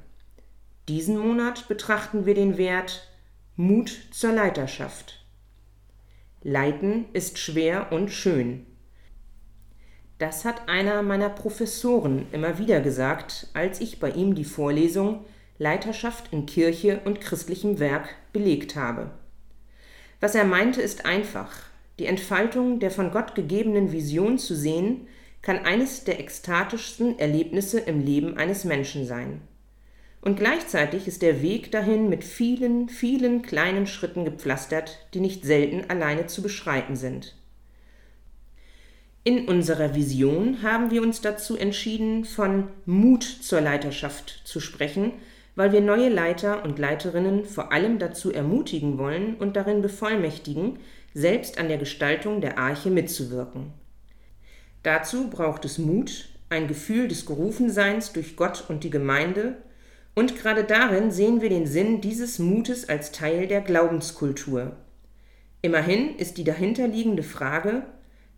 Diesen 0.88 1.19
Monat 1.19 1.66
betrachten 1.66 2.26
wir 2.26 2.35
den 2.35 2.59
Wert 2.59 3.09
Mut 3.57 3.90
zur 4.12 4.33
Leiterschaft. 4.33 5.25
Leiten 6.43 7.07
ist 7.12 7.38
schwer 7.38 7.90
und 7.90 8.11
schön. 8.11 8.66
Das 10.19 10.45
hat 10.45 10.69
einer 10.69 11.02
meiner 11.02 11.28
Professoren 11.28 12.26
immer 12.31 12.59
wieder 12.59 12.81
gesagt, 12.81 13.49
als 13.52 13.81
ich 13.81 13.99
bei 13.99 14.11
ihm 14.11 14.37
die 14.37 14.45
Vorlesung 14.45 15.25
Leiterschaft 15.58 16.32
in 16.32 16.46
Kirche 16.46 17.00
und 17.04 17.20
christlichem 17.20 17.78
Werk 17.78 18.08
belegt 18.32 18.76
habe. 18.76 19.11
Was 20.20 20.34
er 20.34 20.44
meinte, 20.44 20.82
ist 20.82 21.06
einfach. 21.06 21.52
Die 21.99 22.06
Entfaltung 22.06 22.80
der 22.80 22.90
von 22.90 23.12
Gott 23.12 23.34
gegebenen 23.34 23.92
Vision 23.92 24.38
zu 24.38 24.56
sehen, 24.56 25.06
kann 25.42 25.64
eines 25.64 26.04
der 26.04 26.20
ekstatischsten 26.20 27.18
Erlebnisse 27.18 27.78
im 27.78 28.04
Leben 28.04 28.37
eines 28.38 28.64
Menschen 28.64 29.06
sein. 29.06 29.42
Und 30.23 30.37
gleichzeitig 30.38 31.06
ist 31.06 31.20
der 31.20 31.42
Weg 31.42 31.70
dahin 31.70 32.08
mit 32.08 32.25
vielen, 32.25 32.88
vielen 32.88 33.42
kleinen 33.42 33.87
Schritten 33.87 34.25
gepflastert, 34.25 35.06
die 35.12 35.20
nicht 35.20 35.44
selten 35.44 35.90
alleine 35.90 36.26
zu 36.26 36.40
beschreiten 36.40 36.96
sind. 36.96 37.37
In 39.23 39.46
unserer 39.49 39.94
Vision 39.94 40.62
haben 40.62 40.90
wir 40.90 41.02
uns 41.02 41.20
dazu 41.20 41.56
entschieden, 41.56 42.25
von 42.25 42.68
Mut 42.87 43.23
zur 43.23 43.61
Leiterschaft 43.61 44.40
zu 44.44 44.61
sprechen, 44.61 45.12
weil 45.56 45.73
wir 45.73 45.80
neue 45.80 46.08
Leiter 46.08 46.64
und 46.64 46.78
Leiterinnen 46.78 47.44
vor 47.44 47.73
allem 47.73 47.99
dazu 47.99 48.32
ermutigen 48.32 48.99
wollen 48.99 49.37
und 49.37 49.56
darin 49.56 49.82
bevollmächtigen, 49.82 50.78
selbst 51.14 51.58
an 51.58 51.68
der 51.68 51.78
Gestaltung 51.78 52.40
der 52.40 52.58
Arche 52.58 52.90
mitzuwirken. 52.90 53.73
Dazu 54.82 55.30
braucht 55.30 55.64
es 55.64 55.78
Mut, 55.78 56.28
ein 56.50 56.68
Gefühl 56.68 57.08
des 57.08 57.25
Gerufenseins 57.25 58.12
durch 58.12 58.37
Gott 58.37 58.64
und 58.68 58.84
die 58.84 58.90
Gemeinde, 58.90 59.56
und 60.16 60.37
gerade 60.38 60.62
darin 60.62 61.11
sehen 61.11 61.40
wir 61.40 61.49
den 61.49 61.66
Sinn 61.66 62.00
dieses 62.00 62.38
Mutes 62.38 62.88
als 62.88 63.11
Teil 63.11 63.49
der 63.49 63.61
Glaubenskultur. 63.61 64.76
Immerhin 65.62 66.16
ist 66.16 66.37
die 66.37 66.44
dahinterliegende 66.44 67.23
Frage, 67.23 67.82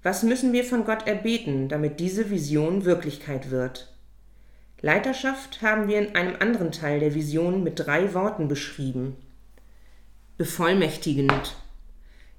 was 0.03 0.23
müssen 0.23 0.53
wir 0.53 0.65
von 0.65 0.85
Gott 0.85 1.07
erbeten, 1.07 1.69
damit 1.69 1.99
diese 2.01 2.31
Vision 2.31 2.85
Wirklichkeit 2.85 3.51
wird? 3.51 3.96
Leiterschaft 4.83 5.63
haben 5.63 5.89
wir 5.89 5.99
in 5.99 6.15
einem 6.15 6.37
anderen 6.39 6.71
Teil 6.71 7.01
der 7.01 7.15
Vision 7.15 7.63
mit 7.63 7.79
drei 7.79 8.13
Worten 8.13 8.47
beschrieben. 8.47 9.17
Bevollmächtigend. 10.37 11.57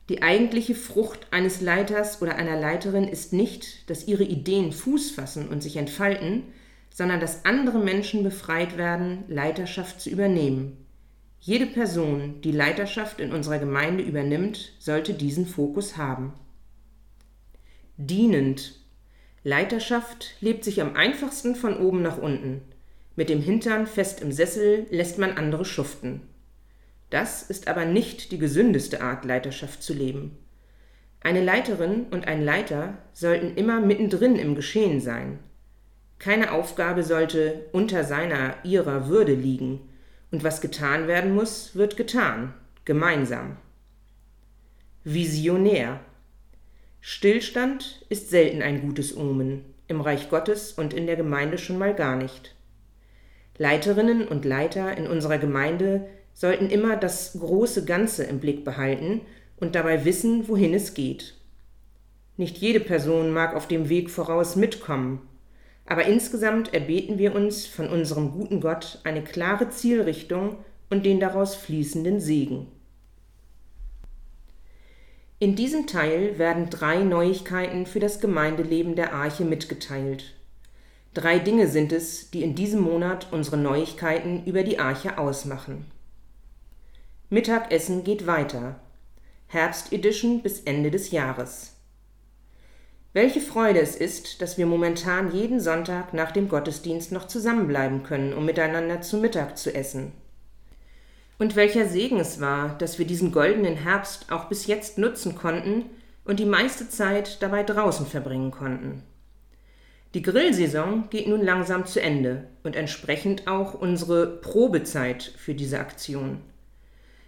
Die 0.09 0.21
eigentliche 0.21 0.75
Frucht 0.75 1.27
eines 1.31 1.61
Leiters 1.61 2.21
oder 2.21 2.35
einer 2.35 2.59
Leiterin 2.59 3.07
ist 3.07 3.33
nicht, 3.33 3.89
dass 3.89 4.07
ihre 4.07 4.23
Ideen 4.23 4.71
Fuß 4.71 5.11
fassen 5.11 5.49
und 5.49 5.61
sich 5.61 5.77
entfalten, 5.77 6.43
sondern 6.93 7.19
dass 7.19 7.43
andere 7.43 7.79
Menschen 7.79 8.23
befreit 8.23 8.77
werden, 8.77 9.23
Leiterschaft 9.27 9.99
zu 9.99 10.09
übernehmen. 10.09 10.85
Jede 11.39 11.65
Person, 11.65 12.41
die 12.41 12.51
Leiterschaft 12.51 13.19
in 13.19 13.31
unserer 13.31 13.59
Gemeinde 13.59 14.03
übernimmt, 14.03 14.73
sollte 14.79 15.13
diesen 15.13 15.45
Fokus 15.45 15.97
haben. 15.97 16.33
Dienend. 17.97 18.76
Leiterschaft 19.47 20.35
lebt 20.41 20.65
sich 20.65 20.81
am 20.81 20.97
einfachsten 20.97 21.55
von 21.55 21.77
oben 21.77 22.01
nach 22.01 22.17
unten. 22.17 22.63
Mit 23.15 23.29
dem 23.29 23.41
Hintern 23.41 23.87
fest 23.87 24.19
im 24.19 24.33
Sessel 24.33 24.87
lässt 24.89 25.19
man 25.19 25.37
andere 25.37 25.63
schuften. 25.63 26.19
Das 27.11 27.43
ist 27.43 27.69
aber 27.69 27.85
nicht 27.85 28.33
die 28.33 28.39
gesündeste 28.39 28.99
Art, 28.99 29.23
Leiterschaft 29.23 29.81
zu 29.81 29.93
leben. 29.93 30.37
Eine 31.21 31.41
Leiterin 31.41 32.07
und 32.11 32.27
ein 32.27 32.43
Leiter 32.43 32.97
sollten 33.13 33.55
immer 33.55 33.79
mittendrin 33.79 34.35
im 34.35 34.53
Geschehen 34.53 34.99
sein. 34.99 35.39
Keine 36.19 36.51
Aufgabe 36.51 37.03
sollte 37.03 37.67
unter 37.71 38.03
seiner, 38.03 38.55
ihrer 38.65 39.07
Würde 39.07 39.33
liegen, 39.33 39.79
und 40.29 40.43
was 40.43 40.59
getan 40.59 41.07
werden 41.07 41.33
muss, 41.33 41.73
wird 41.73 41.95
getan, 41.95 42.53
gemeinsam. 42.83 43.55
Visionär. 45.05 46.01
Stillstand 47.09 48.05
ist 48.09 48.31
selten 48.31 48.61
ein 48.61 48.81
gutes 48.81 49.15
Omen, 49.15 49.63
im 49.87 50.01
Reich 50.01 50.29
Gottes 50.29 50.73
und 50.73 50.93
in 50.93 51.05
der 51.07 51.15
Gemeinde 51.15 51.57
schon 51.57 51.77
mal 51.77 51.95
gar 51.95 52.17
nicht. 52.17 52.53
Leiterinnen 53.57 54.27
und 54.27 54.43
Leiter 54.43 54.97
in 54.97 55.07
unserer 55.07 55.37
Gemeinde 55.37 56.05
sollten 56.33 56.69
immer 56.69 56.97
das 56.97 57.39
große 57.39 57.85
Ganze 57.85 58.25
im 58.25 58.41
Blick 58.41 58.65
behalten 58.65 59.21
und 59.55 59.73
dabei 59.73 60.03
wissen, 60.03 60.49
wohin 60.49 60.73
es 60.73 60.95
geht. 60.95 61.35
Nicht 62.35 62.57
jede 62.57 62.81
Person 62.81 63.31
mag 63.31 63.55
auf 63.55 63.69
dem 63.69 63.87
Weg 63.87 64.09
voraus 64.09 64.57
mitkommen, 64.57 65.21
aber 65.85 66.03
insgesamt 66.07 66.73
erbeten 66.73 67.19
wir 67.19 67.33
uns 67.33 67.65
von 67.67 67.87
unserem 67.87 68.31
guten 68.31 68.59
Gott 68.59 68.99
eine 69.05 69.23
klare 69.23 69.69
Zielrichtung 69.69 70.57
und 70.89 71.05
den 71.05 71.21
daraus 71.21 71.55
fließenden 71.55 72.19
Segen. 72.19 72.67
In 75.39 75.55
diesem 75.55 75.85
Teil 75.85 76.39
werden 76.39 76.71
drei 76.71 77.03
Neuigkeiten 77.03 77.85
für 77.85 77.99
das 77.99 78.19
Gemeindeleben 78.19 78.95
der 78.95 79.13
Arche 79.13 79.45
mitgeteilt. 79.45 80.33
Drei 81.13 81.37
Dinge 81.37 81.67
sind 81.67 81.91
es, 81.91 82.31
die 82.31 82.41
in 82.41 82.55
diesem 82.55 82.81
Monat 82.81 83.27
unsere 83.31 83.57
Neuigkeiten 83.57 84.43
über 84.45 84.63
die 84.63 84.79
Arche 84.79 85.19
ausmachen. 85.19 85.85
Mittagessen 87.29 88.03
geht 88.03 88.25
weiter. 88.25 88.79
Herbst 89.45 89.93
Edition 89.93 90.41
bis 90.41 90.61
Ende 90.61 90.89
des 90.89 91.11
Jahres. 91.11 91.75
Welche 93.13 93.39
Freude 93.39 93.79
es 93.79 93.95
ist, 93.95 94.41
dass 94.41 94.57
wir 94.57 94.65
momentan 94.65 95.31
jeden 95.31 95.59
Sonntag 95.59 96.13
nach 96.13 96.31
dem 96.31 96.49
Gottesdienst 96.49 97.11
noch 97.11 97.27
zusammenbleiben 97.27 98.01
können, 98.01 98.33
um 98.33 98.45
miteinander 98.45 99.01
zu 99.01 99.17
Mittag 99.17 99.57
zu 99.57 99.73
essen. 99.73 100.13
Und 101.39 101.55
welcher 101.55 101.87
Segen 101.87 102.19
es 102.19 102.41
war, 102.41 102.77
dass 102.77 102.97
wir 102.97 103.05
diesen 103.05 103.31
goldenen 103.31 103.75
Herbst 103.75 104.31
auch 104.31 104.45
bis 104.45 104.65
jetzt 104.67 104.97
nutzen 104.97 105.35
konnten 105.35 105.85
und 106.25 106.39
die 106.39 106.45
meiste 106.45 106.89
Zeit 106.89 107.41
dabei 107.41 107.63
draußen 107.63 108.05
verbringen 108.05 108.51
konnten. 108.51 109.03
Die 110.13 110.21
Grillsaison 110.21 111.09
geht 111.09 111.27
nun 111.27 111.43
langsam 111.43 111.85
zu 111.85 112.01
Ende 112.01 112.47
und 112.63 112.75
entsprechend 112.75 113.47
auch 113.47 113.73
unsere 113.73 114.25
Probezeit 114.25 115.23
für 115.23 115.53
diese 115.53 115.79
Aktion. 115.79 116.41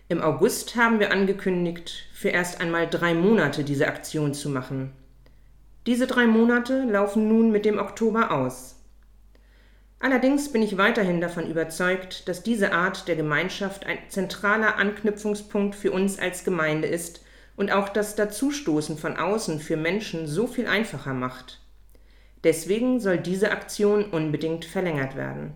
Im 0.07 0.21
August 0.21 0.75
haben 0.75 0.99
wir 0.99 1.11
angekündigt, 1.11 2.07
für 2.13 2.29
erst 2.29 2.61
einmal 2.61 2.87
drei 2.89 3.13
Monate 3.13 3.63
diese 3.63 3.87
Aktion 3.87 4.33
zu 4.33 4.49
machen. 4.49 4.91
Diese 5.85 6.07
drei 6.07 6.25
Monate 6.25 6.83
laufen 6.83 7.27
nun 7.27 7.51
mit 7.51 7.63
dem 7.63 7.77
Oktober 7.77 8.31
aus. 8.31 8.78
Allerdings 9.99 10.51
bin 10.51 10.61
ich 10.61 10.77
weiterhin 10.77 11.19
davon 11.19 11.49
überzeugt, 11.49 12.27
dass 12.29 12.41
diese 12.41 12.71
Art 12.71 13.07
der 13.09 13.17
Gemeinschaft 13.17 13.85
ein 13.85 13.97
zentraler 14.07 14.77
Anknüpfungspunkt 14.77 15.75
für 15.75 15.91
uns 15.91 16.17
als 16.17 16.45
Gemeinde 16.45 16.87
ist 16.87 17.21
und 17.57 17.71
auch 17.71 17.89
das 17.89 18.15
Dazustoßen 18.15 18.97
von 18.97 19.17
außen 19.17 19.59
für 19.59 19.75
Menschen 19.75 20.25
so 20.25 20.47
viel 20.47 20.67
einfacher 20.67 21.13
macht. 21.13 21.59
Deswegen 22.45 23.01
soll 23.01 23.17
diese 23.17 23.51
Aktion 23.51 24.05
unbedingt 24.05 24.63
verlängert 24.63 25.17
werden. 25.17 25.53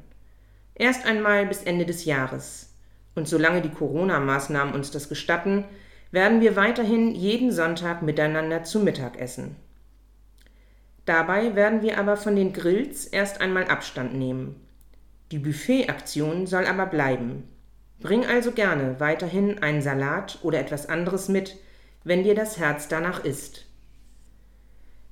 Erst 0.76 1.06
einmal 1.06 1.46
bis 1.46 1.64
Ende 1.64 1.86
des 1.86 2.04
Jahres. 2.04 2.74
Und 3.16 3.30
solange 3.30 3.62
die 3.62 3.70
Corona-Maßnahmen 3.70 4.74
uns 4.74 4.92
das 4.92 5.08
gestatten, 5.08 5.64
werden 6.12 6.42
wir 6.42 6.58
weiterhin 6.58 7.16
jeden 7.16 7.54
Sonntag 7.54 8.02
miteinander 8.02 8.64
zu 8.64 8.80
Mittag 8.80 9.18
essen. 9.18 9.56
Dabei 11.06 11.56
werden 11.56 11.82
wir 11.82 11.98
aber 11.98 12.16
von 12.16 12.36
den 12.36 12.54
Grills 12.54 13.06
erst 13.06 13.42
einmal 13.42 13.66
Abstand 13.66 14.14
nehmen. 14.14 14.56
Die 15.32 15.40
Buffet-Aktion 15.40 16.48
soll 16.48 16.66
aber 16.66 16.86
bleiben. 16.86 17.50
Bring 18.00 18.26
also 18.26 18.52
gerne 18.52 19.00
weiterhin 19.00 19.60
einen 19.64 19.82
Salat 19.82 20.40
oder 20.44 20.60
etwas 20.60 20.88
anderes 20.88 21.28
mit, 21.28 21.58
wenn 22.04 22.24
dir 22.24 22.36
das 22.36 22.58
Herz 22.58 22.88
danach 22.88 23.24
ist. 23.24 23.66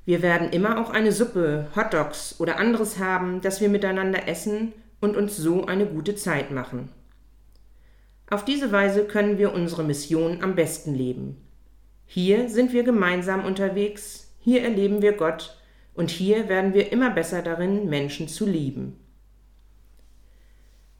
Wir 0.05 0.21
werden 0.21 0.49
immer 0.49 0.79
auch 0.79 0.89
eine 0.89 1.11
Suppe, 1.11 1.67
Hotdogs 1.75 2.39
oder 2.39 2.57
anderes 2.57 2.99
haben, 2.99 3.41
das 3.41 3.61
wir 3.61 3.69
miteinander 3.69 4.27
essen 4.27 4.73
und 4.99 5.15
uns 5.15 5.37
so 5.37 5.65
eine 5.65 5.85
gute 5.85 6.15
Zeit 6.15 6.51
machen. 6.51 6.89
Auf 8.29 8.45
diese 8.45 8.71
Weise 8.71 9.05
können 9.05 9.37
wir 9.37 9.53
unsere 9.53 9.83
Mission 9.83 10.41
am 10.41 10.55
besten 10.55 10.95
leben. 10.95 11.37
Hier 12.05 12.49
sind 12.49 12.73
wir 12.73 12.83
gemeinsam 12.83 13.45
unterwegs, 13.45 14.33
hier 14.39 14.63
erleben 14.63 15.01
wir 15.01 15.13
Gott 15.13 15.60
und 15.93 16.09
hier 16.09 16.49
werden 16.49 16.73
wir 16.73 16.91
immer 16.91 17.11
besser 17.11 17.41
darin, 17.41 17.89
Menschen 17.89 18.27
zu 18.27 18.45
lieben. 18.45 18.97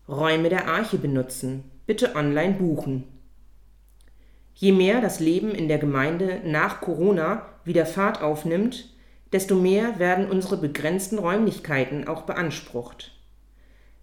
Räume 0.08 0.50
der 0.50 0.68
Arche 0.68 0.98
benutzen, 0.98 1.64
bitte 1.86 2.16
online 2.16 2.56
buchen. 2.56 3.04
Je 4.54 4.74
mehr 4.74 5.02
das 5.02 5.20
Leben 5.20 5.52
in 5.52 5.68
der 5.68 5.78
Gemeinde 5.78 6.42
nach 6.44 6.82
Corona 6.82 7.46
wieder 7.64 7.86
Fahrt 7.86 8.22
aufnimmt, 8.22 8.94
desto 9.32 9.56
mehr 9.56 9.98
werden 10.00 10.30
unsere 10.30 10.58
begrenzten 10.58 11.18
Räumlichkeiten 11.18 12.08
auch 12.08 12.24
beansprucht. 12.24 13.18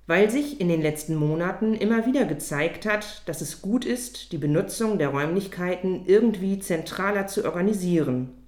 Weil 0.07 0.31
sich 0.31 0.59
in 0.59 0.69
den 0.69 0.81
letzten 0.81 1.17
Monaten 1.17 1.75
immer 1.75 2.07
wieder 2.07 2.25
gezeigt 2.25 2.87
hat, 2.87 3.29
dass 3.29 3.43
es 3.43 3.61
gut 3.61 3.85
ist, 3.85 4.33
die 4.33 4.39
Benutzung 4.39 4.97
der 4.97 5.09
Räumlichkeiten 5.09 6.07
irgendwie 6.07 6.59
zentraler 6.61 7.27
zu 7.27 7.45
organisieren. 7.45 8.48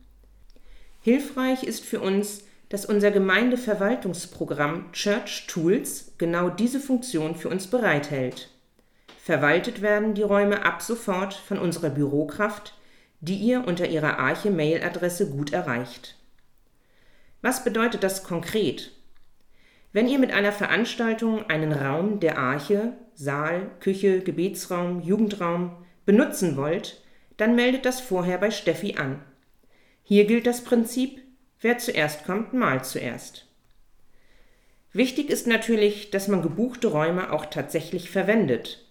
Hilfreich 1.02 1.64
ist 1.64 1.84
für 1.84 2.00
uns, 2.00 2.44
dass 2.68 2.84
unser 2.84 3.10
Gemeindeverwaltungsprogramm 3.10 4.92
Church 4.92 5.46
Tools 5.48 6.12
genau 6.18 6.50
diese 6.50 6.78
Funktion 6.78 7.34
für 7.34 7.48
uns 7.48 7.66
bereithält. 7.66 8.50
Verwaltet 9.22 9.82
werden 9.82 10.14
die 10.14 10.22
Räume 10.22 10.64
ab 10.64 10.82
sofort 10.82 11.34
von 11.34 11.58
unserer 11.58 11.90
Bürokraft, 11.90 12.74
die 13.20 13.36
ihr 13.36 13.66
unter 13.66 13.88
ihrer 13.88 14.18
Arche-Mail-Adresse 14.18 15.30
gut 15.30 15.52
erreicht. 15.52 16.16
Was 17.42 17.64
bedeutet 17.64 18.02
das 18.02 18.22
konkret? 18.22 18.92
Wenn 19.92 20.06
ihr 20.06 20.18
mit 20.18 20.32
einer 20.32 20.52
Veranstaltung 20.52 21.48
einen 21.50 21.72
Raum 21.72 22.20
der 22.20 22.38
Arche, 22.38 22.92
Saal, 23.14 23.70
Küche, 23.80 24.20
Gebetsraum, 24.20 25.00
Jugendraum 25.00 25.84
benutzen 26.06 26.56
wollt, 26.56 27.02
dann 27.36 27.54
meldet 27.54 27.84
das 27.84 28.00
vorher 28.00 28.38
bei 28.38 28.50
Steffi 28.50 28.96
an. 28.96 29.22
Hier 30.10 30.24
gilt 30.24 30.48
das 30.48 30.64
Prinzip, 30.64 31.22
wer 31.60 31.78
zuerst 31.78 32.24
kommt, 32.24 32.52
mal 32.52 32.82
zuerst. 32.82 33.46
Wichtig 34.92 35.30
ist 35.30 35.46
natürlich, 35.46 36.10
dass 36.10 36.26
man 36.26 36.42
gebuchte 36.42 36.88
Räume 36.88 37.32
auch 37.32 37.46
tatsächlich 37.46 38.10
verwendet. 38.10 38.84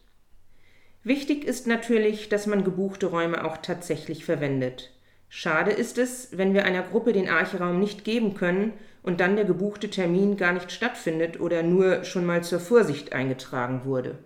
Wichtig 1.03 1.43
ist 1.43 1.67
natürlich, 1.67 2.29
dass 2.29 2.47
man 2.47 2.63
gebuchte 2.63 3.07
Räume 3.07 3.43
auch 3.43 3.57
tatsächlich 3.57 4.23
verwendet. 4.23 4.93
Schade 5.27 5.71
ist 5.71 5.97
es, 5.97 6.37
wenn 6.37 6.53
wir 6.53 6.63
einer 6.63 6.83
Gruppe 6.83 7.11
den 7.11 7.27
Archeraum 7.27 7.81
nicht 7.81 8.05
geben 8.05 8.33
können 8.33 8.71
und 9.03 9.19
dann 9.19 9.35
der 9.35 9.43
gebuchte 9.43 9.89
Termin 9.89 10.37
gar 10.37 10.53
nicht 10.53 10.71
stattfindet 10.71 11.41
oder 11.41 11.63
nur 11.63 12.05
schon 12.05 12.25
mal 12.25 12.45
zur 12.45 12.61
Vorsicht 12.61 13.11
eingetragen 13.11 13.83
wurde. 13.83 14.19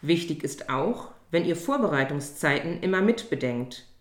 Wichtig 0.00 0.42
ist 0.42 0.70
auch, 0.70 1.10
wenn 1.30 1.44
ihr 1.44 1.54
Vorbereitungszeiten 1.54 2.80
immer 2.80 3.02
mitbedenkt. 3.02 3.91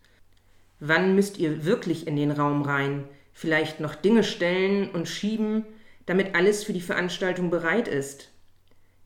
Wann 0.84 1.14
müsst 1.14 1.38
ihr 1.38 1.64
wirklich 1.64 2.08
in 2.08 2.16
den 2.16 2.32
Raum 2.32 2.64
rein? 2.64 3.04
Vielleicht 3.34 3.80
noch 3.80 3.94
Dinge 3.94 4.24
stellen 4.24 4.90
und 4.90 5.08
schieben, 5.08 5.64
damit 6.08 6.34
alles 6.34 6.64
für 6.64 6.74
die 6.74 6.82
Veranstaltung 6.82 7.52
bereit 7.52 7.88
ist. 7.88 8.32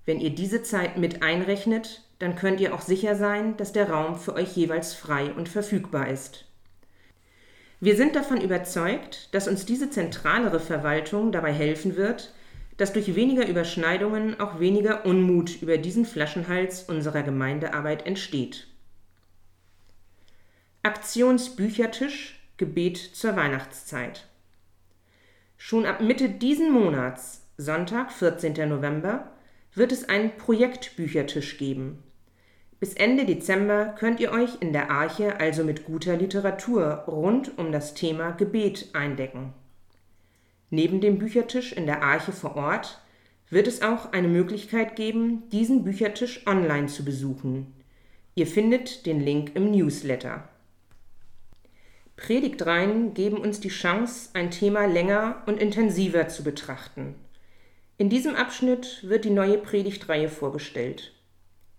Wenn 0.06 0.22
ihr 0.22 0.30
diese 0.30 0.64
Zeit 0.64 0.98
mit 0.98 1.22
einrechnet, 1.22 2.04
dann 2.20 2.38
könnt 2.38 2.62
ihr 2.62 2.74
auch 2.74 2.80
sicher 2.80 3.18
sein, 3.18 3.58
dass 3.58 3.74
der 3.74 3.90
Raum 3.90 4.16
für 4.16 4.36
euch 4.36 4.56
jeweils 4.56 4.94
frei 4.94 5.34
und 5.34 5.50
verfügbar 5.50 6.08
ist. 6.08 6.46
Wir 7.82 7.98
sind 7.98 8.16
davon 8.16 8.40
überzeugt, 8.40 9.28
dass 9.34 9.50
uns 9.50 9.66
diese 9.66 9.90
zentralere 9.90 10.62
Verwaltung 10.62 11.34
dabei 11.34 11.52
helfen 11.52 11.98
wird, 11.98 12.34
dass 12.78 12.94
durch 12.94 13.16
weniger 13.16 13.46
Überschneidungen 13.50 14.40
auch 14.40 14.62
weniger 14.62 15.06
Unmut 15.06 15.62
über 15.62 15.78
diesen 15.78 16.06
Flaschenhals 16.06 16.84
unserer 16.84 17.24
Gemeindearbeit 17.24 18.06
entsteht. 18.06 18.68
Aktionsbüchertisch 20.86 22.40
Gebet 22.58 22.98
zur 22.98 23.36
Weihnachtszeit. 23.36 24.28
Schon 25.58 25.84
ab 25.84 26.00
Mitte 26.00 26.30
diesen 26.30 26.72
Monats, 26.72 27.42
Sonntag, 27.58 28.12
14. 28.12 28.70
November, 28.70 29.32
wird 29.74 29.92
es 29.92 30.08
einen 30.08 30.38
Projektbüchertisch 30.38 31.58
geben. 31.58 32.04
Bis 32.80 32.94
Ende 32.94 33.26
Dezember 33.26 33.96
könnt 33.98 34.20
ihr 34.20 34.32
euch 34.32 34.62
in 34.62 34.74
der 34.74 34.92
Arche 34.92 35.40
also 35.40 35.64
mit 35.64 35.86
guter 35.86 36.18
Literatur 36.18 37.06
rund 37.08 37.58
um 37.58 37.72
das 37.72 37.96
Thema 37.96 38.30
Gebet 38.34 38.90
eindecken. 38.94 39.54
Neben 40.70 41.02
dem 41.02 41.18
Büchertisch 41.18 41.74
in 41.74 41.88
der 41.88 42.04
Arche 42.04 42.32
vor 42.32 42.56
Ort 42.58 43.02
wird 43.50 43.66
es 43.66 43.82
auch 43.82 44.14
eine 44.14 44.28
Möglichkeit 44.28 44.96
geben, 44.96 45.50
diesen 45.50 45.84
Büchertisch 45.84 46.46
online 46.46 46.86
zu 46.86 47.04
besuchen. 47.04 47.74
Ihr 48.36 48.46
findet 48.46 49.08
den 49.08 49.20
Link 49.20 49.56
im 49.56 49.72
Newsletter. 49.72 50.48
Predigtreihen 52.18 53.14
geben 53.14 53.38
uns 53.38 53.60
die 53.60 53.70
Chance, 53.70 54.30
ein 54.34 54.50
Thema 54.50 54.86
länger 54.86 55.44
und 55.46 55.60
intensiver 55.60 56.28
zu 56.28 56.44
betrachten. 56.44 57.16
In 57.98 58.10
diesem 58.10 58.36
Abschnitt 58.36 59.02
wird 59.04 59.26
die 59.26 59.30
neue 59.30 59.58
Predigtreihe 59.58 60.30
vorgestellt. 60.30 61.14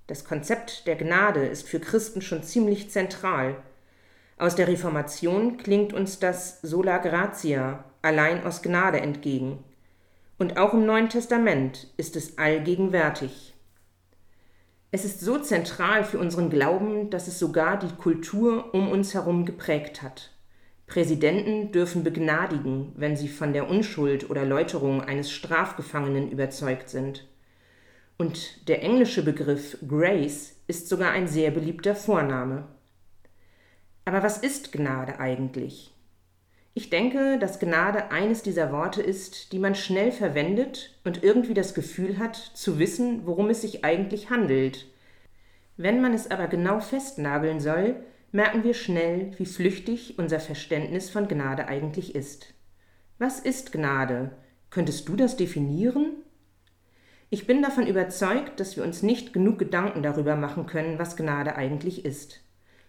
Das 0.07 0.25
Konzept 0.25 0.87
der 0.87 0.97
Gnade 0.97 1.47
ist 1.47 1.69
für 1.69 1.81
Christen 1.81 2.23
schon 2.23 2.43
ziemlich 2.43 2.91
zentral. 2.91 3.57
Aus 4.39 4.55
der 4.55 4.69
Reformation 4.69 5.57
klingt 5.57 5.93
uns 5.93 6.19
das 6.19 6.61
sola 6.61 6.99
gratia, 6.99 7.85
allein 8.03 8.45
aus 8.45 8.63
Gnade 8.63 9.01
entgegen. 9.01 9.65
Und 10.39 10.59
auch 10.59 10.75
im 10.75 10.85
Neuen 10.85 11.09
Testament 11.09 11.89
ist 11.97 12.15
es 12.15 12.37
allgegenwärtig. 12.37 13.56
Es 14.97 15.05
ist 15.05 15.21
so 15.21 15.39
zentral 15.39 16.05
für 16.05 16.19
unseren 16.19 16.49
Glauben, 16.49 17.11
dass 17.11 17.29
es 17.29 17.39
sogar 17.39 17.79
die 17.79 17.95
Kultur 17.97 18.73
um 18.73 18.91
uns 18.91 19.13
herum 19.13 19.45
geprägt 19.45 20.01
hat. 20.01 20.31
Präsidenten 20.87 21.71
dürfen 21.71 22.03
begnadigen, 22.03 22.95
wenn 22.97 23.15
sie 23.15 23.29
von 23.29 23.53
der 23.53 23.69
Unschuld 23.69 24.31
oder 24.31 24.47
Läuterung 24.47 25.03
eines 25.03 25.31
Strafgefangenen 25.31 26.31
überzeugt 26.31 26.89
sind. 26.89 27.29
Und 28.17 28.67
der 28.69 28.83
englische 28.83 29.23
Begriff 29.23 29.77
Grace 29.87 30.57
ist 30.67 30.89
sogar 30.89 31.11
ein 31.11 31.29
sehr 31.29 31.51
beliebter 31.51 31.95
Vorname. 31.95 32.65
Aber 34.07 34.23
was 34.23 34.39
ist 34.39 34.73
Gnade 34.73 35.21
eigentlich? 35.21 35.93
Ich 36.79 36.91
denke, 36.91 37.39
dass 37.39 37.59
Gnade 37.59 38.11
eines 38.11 38.43
dieser 38.43 38.71
Worte 38.71 39.01
ist, 39.01 39.55
die 39.55 39.59
man 39.59 39.75
schnell 39.75 40.13
verwendet 40.13 40.95
und 41.05 41.25
irgendwie 41.25 41.55
das 41.55 41.73
Gefühl 41.73 42.19
hat, 42.19 42.37
zu 42.37 42.79
wissen, 42.79 43.25
worum 43.25 43.49
es 43.49 43.63
sich 43.63 43.83
eigentlich 43.83 44.29
handelt. 44.29 44.85
Wenn 45.79 46.03
man 46.03 46.13
es 46.13 46.31
aber 46.31 46.49
genau 46.49 46.81
festnageln 46.81 47.61
soll, 47.61 47.97
merken 48.31 48.63
wir 48.63 48.75
schnell, 48.75 49.31
wie 49.39 49.47
flüchtig 49.47 50.19
unser 50.19 50.39
Verständnis 50.39 51.09
von 51.09 51.29
Gnade 51.29 51.67
eigentlich 51.67 52.15
ist. 52.15 52.53
Was 53.19 53.41
ist 53.41 53.73
Gnade? 53.73 54.33
Könntest 54.69 55.09
du 55.09 55.17
das 55.17 55.39
definieren? 55.39 56.17
Ich 57.31 57.47
bin 57.47 57.63
davon 57.63 57.87
überzeugt, 57.87 58.61
dass 58.61 58.77
wir 58.77 58.85
uns 58.85 59.03
nicht 59.03 59.33
genug 59.33 59.59
Gedanken 59.59 60.03
darüber 60.03 60.37
machen 60.37 60.67
können, 60.67 60.99
was 60.99 61.17
Gnade 61.17 61.57
eigentlich 61.57 62.05
ist. 62.05 62.46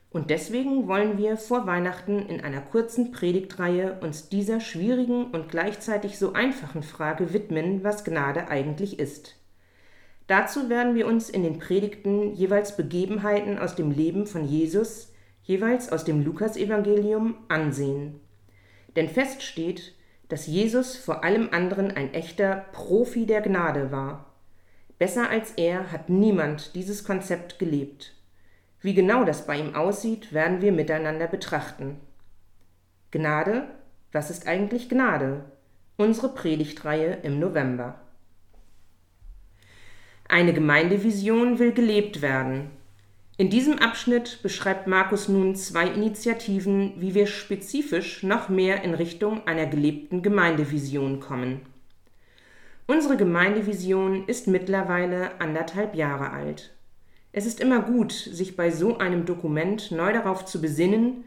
Und 0.10 0.30
deswegen 0.30 0.88
wollen 0.88 1.18
wir 1.18 1.38
vor 1.38 1.68
Weihnachten 1.68 2.20
in 2.20 2.42
einer 2.42 2.62
kurzen 2.62 3.12
Predigtreihe 3.12 4.00
uns 4.02 4.30
dieser 4.30 4.62
schwierigen 4.62 5.32
und 5.32 5.50
gleichzeitig 5.50 6.18
so 6.18 6.34
einfachen 6.34 6.82
Frage 6.82 7.34
widmen, 7.34 7.84
was 7.84 8.06
Gnade 8.06 8.48
eigentlich 8.48 9.00
ist. 9.00 9.36
Dazu 10.28 10.70
werden 10.70 10.96
wir 10.96 11.08
uns 11.08 11.30
in 11.30 11.44
den 11.44 11.60
Predigten 11.60 12.34
jeweils 12.34 12.76
Begebenheiten 12.76 13.58
aus 13.58 13.76
dem 13.76 13.92
Leben 13.92 14.28
von 14.28 14.46
Jesus, 14.46 15.14
jeweils 15.44 15.92
aus 15.92 16.04
dem 16.04 16.24
Lukasevangelium, 16.24 17.36
ansehen. 17.48 18.20
Denn 18.96 19.08
fest 19.08 19.44
steht, 19.44 19.94
dass 20.28 20.48
Jesus 20.48 20.98
vor 20.98 21.24
allem 21.24 21.50
anderen 21.52 21.92
ein 21.92 22.14
echter 22.14 22.66
Profi 22.74 23.26
der 23.26 23.42
Gnade 23.42 23.92
war. 23.92 24.34
Besser 24.98 25.30
als 25.30 25.52
er 25.52 25.92
hat 25.92 26.10
niemand 26.10 26.76
dieses 26.76 27.06
Konzept 27.06 27.60
gelebt. 27.60 28.17
Wie 28.88 28.94
genau 28.94 29.26
das 29.26 29.46
bei 29.46 29.60
ihm 29.60 29.76
aussieht, 29.76 30.32
werden 30.32 30.62
wir 30.62 30.72
miteinander 30.72 31.28
betrachten. 31.28 32.00
Gnade, 33.12 33.68
was 34.14 34.30
ist 34.30 34.48
eigentlich 34.48 34.88
Gnade? 34.88 35.44
Unsere 35.98 36.30
Predigtreihe 36.30 37.18
im 37.22 37.38
November. 37.38 38.00
Eine 40.30 40.54
Gemeindevision 40.54 41.60
will 41.60 41.74
gelebt 41.74 42.22
werden. 42.22 42.70
In 43.36 43.50
diesem 43.50 43.78
Abschnitt 43.78 44.40
beschreibt 44.42 44.88
Markus 44.88 45.28
nun 45.28 45.58
zwei 45.58 45.88
Initiativen, 45.88 46.94
wie 46.96 47.14
wir 47.14 47.28
spezifisch 47.28 48.24
noch 48.24 48.48
mehr 48.48 48.84
in 48.84 48.94
Richtung 48.94 49.46
einer 49.48 49.66
gelebten 49.66 50.22
Gemeindevision 50.22 51.20
kommen. 51.20 51.60
Unsere 52.86 53.18
Gemeindevision 53.18 54.30
ist 54.30 54.48
mittlerweile 54.48 55.42
anderthalb 55.42 55.94
Jahre 55.94 56.30
alt. 56.30 56.72
Es 57.38 57.46
ist 57.46 57.60
immer 57.60 57.84
gut, 57.84 58.14
sich 58.14 58.56
bei 58.56 58.72
so 58.72 58.98
einem 58.98 59.28
Dokument 59.28 59.92
neu 59.92 60.12
darauf 60.12 60.46
zu 60.46 60.60
besinnen, 60.60 61.24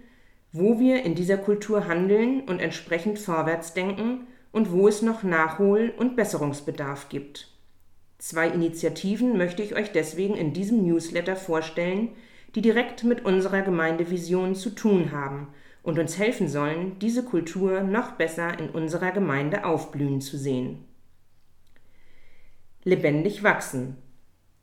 wo 0.50 0.80
wir 0.80 1.04
in 1.04 1.14
dieser 1.14 1.36
Kultur 1.36 1.86
handeln 1.86 2.40
und 2.48 2.58
entsprechend 2.58 3.20
vorwärts 3.20 3.74
denken 3.74 4.26
und 4.50 4.72
wo 4.72 4.88
es 4.88 5.02
noch 5.02 5.22
Nachhol- 5.22 5.92
und 5.96 6.16
Besserungsbedarf 6.16 7.10
gibt. 7.10 7.52
Zwei 8.18 8.48
Initiativen 8.48 9.38
möchte 9.38 9.62
ich 9.62 9.76
euch 9.76 9.92
deswegen 9.92 10.34
in 10.34 10.52
diesem 10.52 10.84
Newsletter 10.84 11.36
vorstellen, 11.36 12.08
die 12.56 12.60
direkt 12.60 13.04
mit 13.04 13.24
unserer 13.24 13.62
Gemeindevision 13.62 14.56
zu 14.56 14.70
tun 14.70 15.12
haben 15.12 15.46
und 15.84 15.96
uns 16.00 16.18
helfen 16.18 16.48
sollen, 16.48 16.98
diese 16.98 17.22
Kultur 17.22 17.82
noch 17.82 18.14
besser 18.14 18.58
in 18.58 18.70
unserer 18.70 19.12
Gemeinde 19.12 19.64
aufblühen 19.64 20.20
zu 20.20 20.36
sehen. 20.36 20.86
Lebendig 22.82 23.44
wachsen. 23.44 24.09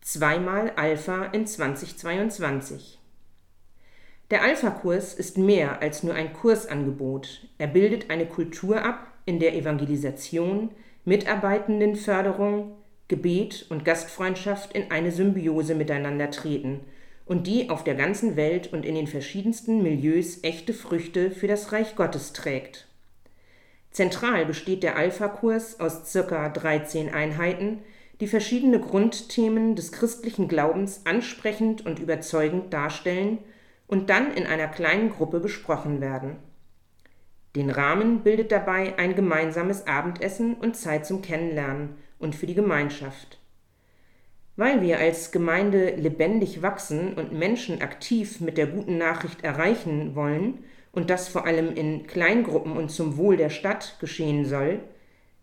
Zweimal 0.09 0.71
Alpha 0.77 1.25
in 1.33 1.45
2022. 1.45 2.97
Der 4.31 4.41
Alpha-Kurs 4.41 5.13
ist 5.13 5.37
mehr 5.37 5.81
als 5.81 6.01
nur 6.01 6.13
ein 6.13 6.31
Kursangebot. 6.31 7.49
Er 7.57 7.67
bildet 7.67 8.09
eine 8.09 8.25
Kultur 8.25 8.85
ab, 8.85 9.11
in 9.25 9.41
der 9.41 9.53
Evangelisation, 9.53 10.69
Mitarbeitendenförderung, 11.03 12.77
Gebet 13.09 13.65
und 13.67 13.83
Gastfreundschaft 13.83 14.71
in 14.71 14.91
eine 14.91 15.11
Symbiose 15.11 15.75
miteinander 15.75 16.31
treten 16.31 16.79
und 17.25 17.45
die 17.45 17.69
auf 17.69 17.83
der 17.83 17.95
ganzen 17.95 18.37
Welt 18.37 18.71
und 18.71 18.85
in 18.85 18.95
den 18.95 19.07
verschiedensten 19.07 19.83
Milieus 19.83 20.41
echte 20.41 20.73
Früchte 20.73 21.31
für 21.31 21.49
das 21.49 21.73
Reich 21.73 21.97
Gottes 21.97 22.31
trägt. 22.31 22.87
Zentral 23.91 24.45
besteht 24.45 24.83
der 24.83 24.95
Alpha-Kurs 24.95 25.81
aus 25.81 26.09
circa 26.09 26.47
13 26.47 27.13
Einheiten, 27.13 27.79
die 28.19 28.27
verschiedene 28.27 28.79
Grundthemen 28.79 29.75
des 29.75 29.91
christlichen 29.91 30.47
Glaubens 30.47 31.01
ansprechend 31.05 31.85
und 31.85 31.99
überzeugend 31.99 32.73
darstellen 32.73 33.39
und 33.87 34.09
dann 34.09 34.33
in 34.33 34.45
einer 34.45 34.67
kleinen 34.67 35.09
Gruppe 35.09 35.39
besprochen 35.39 36.01
werden. 36.01 36.37
Den 37.55 37.69
Rahmen 37.69 38.21
bildet 38.21 38.51
dabei 38.51 38.97
ein 38.97 39.15
gemeinsames 39.15 39.87
Abendessen 39.87 40.55
und 40.55 40.75
Zeit 40.75 41.05
zum 41.05 41.21
Kennenlernen 41.21 41.95
und 42.19 42.35
für 42.35 42.45
die 42.45 42.53
Gemeinschaft. 42.53 43.39
Weil 44.55 44.81
wir 44.81 44.99
als 44.99 45.31
Gemeinde 45.31 45.95
lebendig 45.95 46.61
wachsen 46.61 47.13
und 47.13 47.31
Menschen 47.31 47.81
aktiv 47.81 48.41
mit 48.41 48.57
der 48.57 48.67
guten 48.67 48.97
Nachricht 48.97 49.43
erreichen 49.43 50.15
wollen 50.15 50.63
und 50.91 51.09
das 51.09 51.27
vor 51.27 51.45
allem 51.45 51.75
in 51.75 52.07
Kleingruppen 52.07 52.75
und 52.75 52.89
zum 52.89 53.17
Wohl 53.17 53.37
der 53.37 53.51
Stadt 53.51 53.97
geschehen 53.99 54.45
soll, 54.45 54.79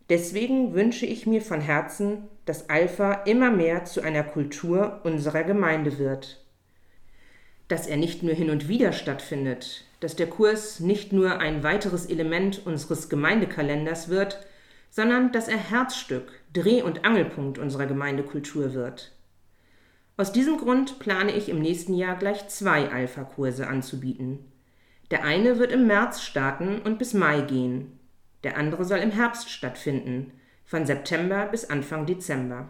deswegen 0.08 0.74
wünsche 0.74 1.06
ich 1.06 1.26
mir 1.26 1.42
von 1.42 1.60
Herzen, 1.60 2.28
dass 2.44 2.68
Alpha 2.68 3.12
immer 3.24 3.50
mehr 3.50 3.84
zu 3.84 4.00
einer 4.02 4.22
Kultur 4.22 5.00
unserer 5.04 5.44
Gemeinde 5.44 5.98
wird. 5.98 6.44
Dass 7.68 7.86
er 7.86 7.96
nicht 7.96 8.22
nur 8.22 8.34
hin 8.34 8.50
und 8.50 8.68
wieder 8.68 8.92
stattfindet, 8.92 9.84
dass 10.00 10.16
der 10.16 10.28
Kurs 10.28 10.80
nicht 10.80 11.12
nur 11.12 11.38
ein 11.38 11.62
weiteres 11.62 12.06
Element 12.06 12.66
unseres 12.66 13.08
Gemeindekalenders 13.08 14.08
wird, 14.08 14.46
sondern 14.90 15.32
dass 15.32 15.48
er 15.48 15.56
Herzstück, 15.56 16.30
Dreh- 16.52 16.82
und 16.82 17.04
Angelpunkt 17.04 17.58
unserer 17.58 17.86
Gemeindekultur 17.86 18.74
wird. 18.74 19.12
Aus 20.16 20.30
diesem 20.30 20.58
Grund 20.58 21.00
plane 21.00 21.32
ich 21.32 21.48
im 21.48 21.60
nächsten 21.60 21.94
Jahr 21.94 22.16
gleich 22.16 22.46
zwei 22.46 22.90
Alpha-Kurse 22.90 23.66
anzubieten. 23.66 24.38
Der 25.10 25.24
eine 25.24 25.58
wird 25.58 25.72
im 25.72 25.88
März 25.88 26.22
starten 26.22 26.80
und 26.82 26.98
bis 26.98 27.14
Mai 27.14 27.40
gehen. 27.40 27.98
Der 28.44 28.56
andere 28.56 28.84
soll 28.84 28.98
im 28.98 29.10
Herbst 29.10 29.50
stattfinden, 29.50 30.32
von 30.64 30.86
September 30.86 31.46
bis 31.46 31.68
Anfang 31.68 32.06
Dezember. 32.06 32.68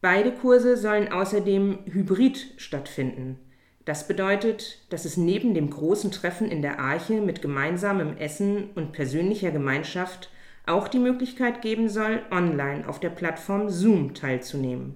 Beide 0.00 0.32
Kurse 0.32 0.76
sollen 0.76 1.12
außerdem 1.12 1.80
hybrid 1.86 2.54
stattfinden. 2.56 3.38
Das 3.84 4.08
bedeutet, 4.08 4.78
dass 4.90 5.04
es 5.04 5.16
neben 5.16 5.54
dem 5.54 5.70
großen 5.70 6.10
Treffen 6.10 6.50
in 6.50 6.62
der 6.62 6.78
Arche 6.78 7.20
mit 7.20 7.42
gemeinsamem 7.42 8.16
Essen 8.16 8.70
und 8.74 8.92
persönlicher 8.92 9.50
Gemeinschaft 9.50 10.30
auch 10.66 10.88
die 10.88 10.98
Möglichkeit 10.98 11.62
geben 11.62 11.88
soll, 11.88 12.22
online 12.30 12.88
auf 12.88 13.00
der 13.00 13.10
Plattform 13.10 13.68
Zoom 13.68 14.14
teilzunehmen. 14.14 14.94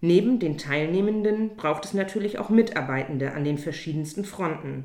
Neben 0.00 0.38
den 0.38 0.58
Teilnehmenden 0.58 1.56
braucht 1.56 1.84
es 1.84 1.94
natürlich 1.94 2.38
auch 2.38 2.48
Mitarbeitende 2.48 3.32
an 3.32 3.44
den 3.44 3.56
verschiedensten 3.56 4.24
Fronten. 4.24 4.84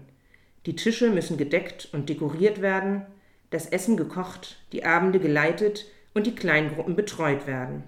Die 0.67 0.75
Tische 0.75 1.09
müssen 1.09 1.37
gedeckt 1.37 1.89
und 1.91 2.09
dekoriert 2.09 2.61
werden, 2.61 3.05
das 3.49 3.67
Essen 3.67 3.97
gekocht, 3.97 4.57
die 4.71 4.83
Abende 4.85 5.19
geleitet 5.19 5.85
und 6.13 6.27
die 6.27 6.35
Kleingruppen 6.35 6.95
betreut 6.95 7.47
werden. 7.47 7.83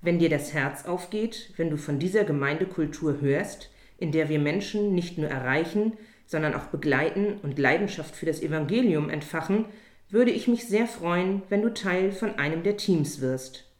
Wenn 0.00 0.18
dir 0.18 0.28
das 0.28 0.52
Herz 0.52 0.84
aufgeht, 0.84 1.52
wenn 1.56 1.70
du 1.70 1.76
von 1.76 1.98
dieser 1.98 2.24
Gemeindekultur 2.24 3.20
hörst, 3.20 3.70
in 3.98 4.10
der 4.10 4.28
wir 4.28 4.40
Menschen 4.40 4.94
nicht 4.94 5.16
nur 5.16 5.28
erreichen, 5.28 5.96
sondern 6.26 6.54
auch 6.54 6.66
begleiten 6.66 7.38
und 7.42 7.58
Leidenschaft 7.58 8.16
für 8.16 8.26
das 8.26 8.42
Evangelium 8.42 9.10
entfachen, 9.10 9.66
würde 10.08 10.30
ich 10.30 10.48
mich 10.48 10.66
sehr 10.66 10.86
freuen, 10.86 11.42
wenn 11.48 11.62
du 11.62 11.72
Teil 11.72 12.10
von 12.10 12.34
einem 12.38 12.62
der 12.62 12.76
Teams 12.76 13.20
wirst 13.20 13.70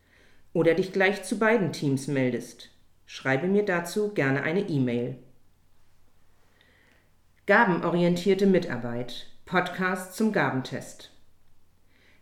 oder 0.52 0.74
dich 0.74 0.92
gleich 0.92 1.24
zu 1.24 1.38
beiden 1.38 1.72
Teams 1.72 2.06
meldest. 2.06 2.70
Schreibe 3.06 3.48
mir 3.48 3.64
dazu 3.64 4.14
gerne 4.14 4.42
eine 4.42 4.68
E-Mail. 4.68 5.16
Gabenorientierte 7.46 8.46
Mitarbeit. 8.46 9.31
Podcast 9.52 10.16
zum 10.16 10.32
Gabentest. 10.32 11.10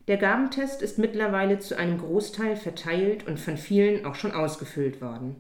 Der 0.09 0.17
Gabentest 0.17 0.83
ist 0.83 0.99
mittlerweile 0.99 1.61
zu 1.61 1.79
einem 1.79 1.99
Großteil 1.99 2.57
verteilt 2.57 3.25
und 3.29 3.39
von 3.39 3.57
vielen 3.57 4.05
auch 4.05 4.17
schon 4.17 4.33
ausgefüllt 4.33 5.01
worden. 5.01 5.37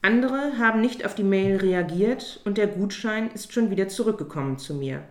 Andere 0.00 0.58
haben 0.58 0.80
nicht 0.80 1.04
auf 1.04 1.16
die 1.16 1.24
Mail 1.24 1.56
reagiert 1.56 2.40
und 2.44 2.56
der 2.56 2.68
Gutschein 2.68 3.32
ist 3.32 3.52
schon 3.52 3.72
wieder 3.72 3.88
zurückgekommen 3.88 4.58
zu 4.58 4.74
mir. 4.74 5.02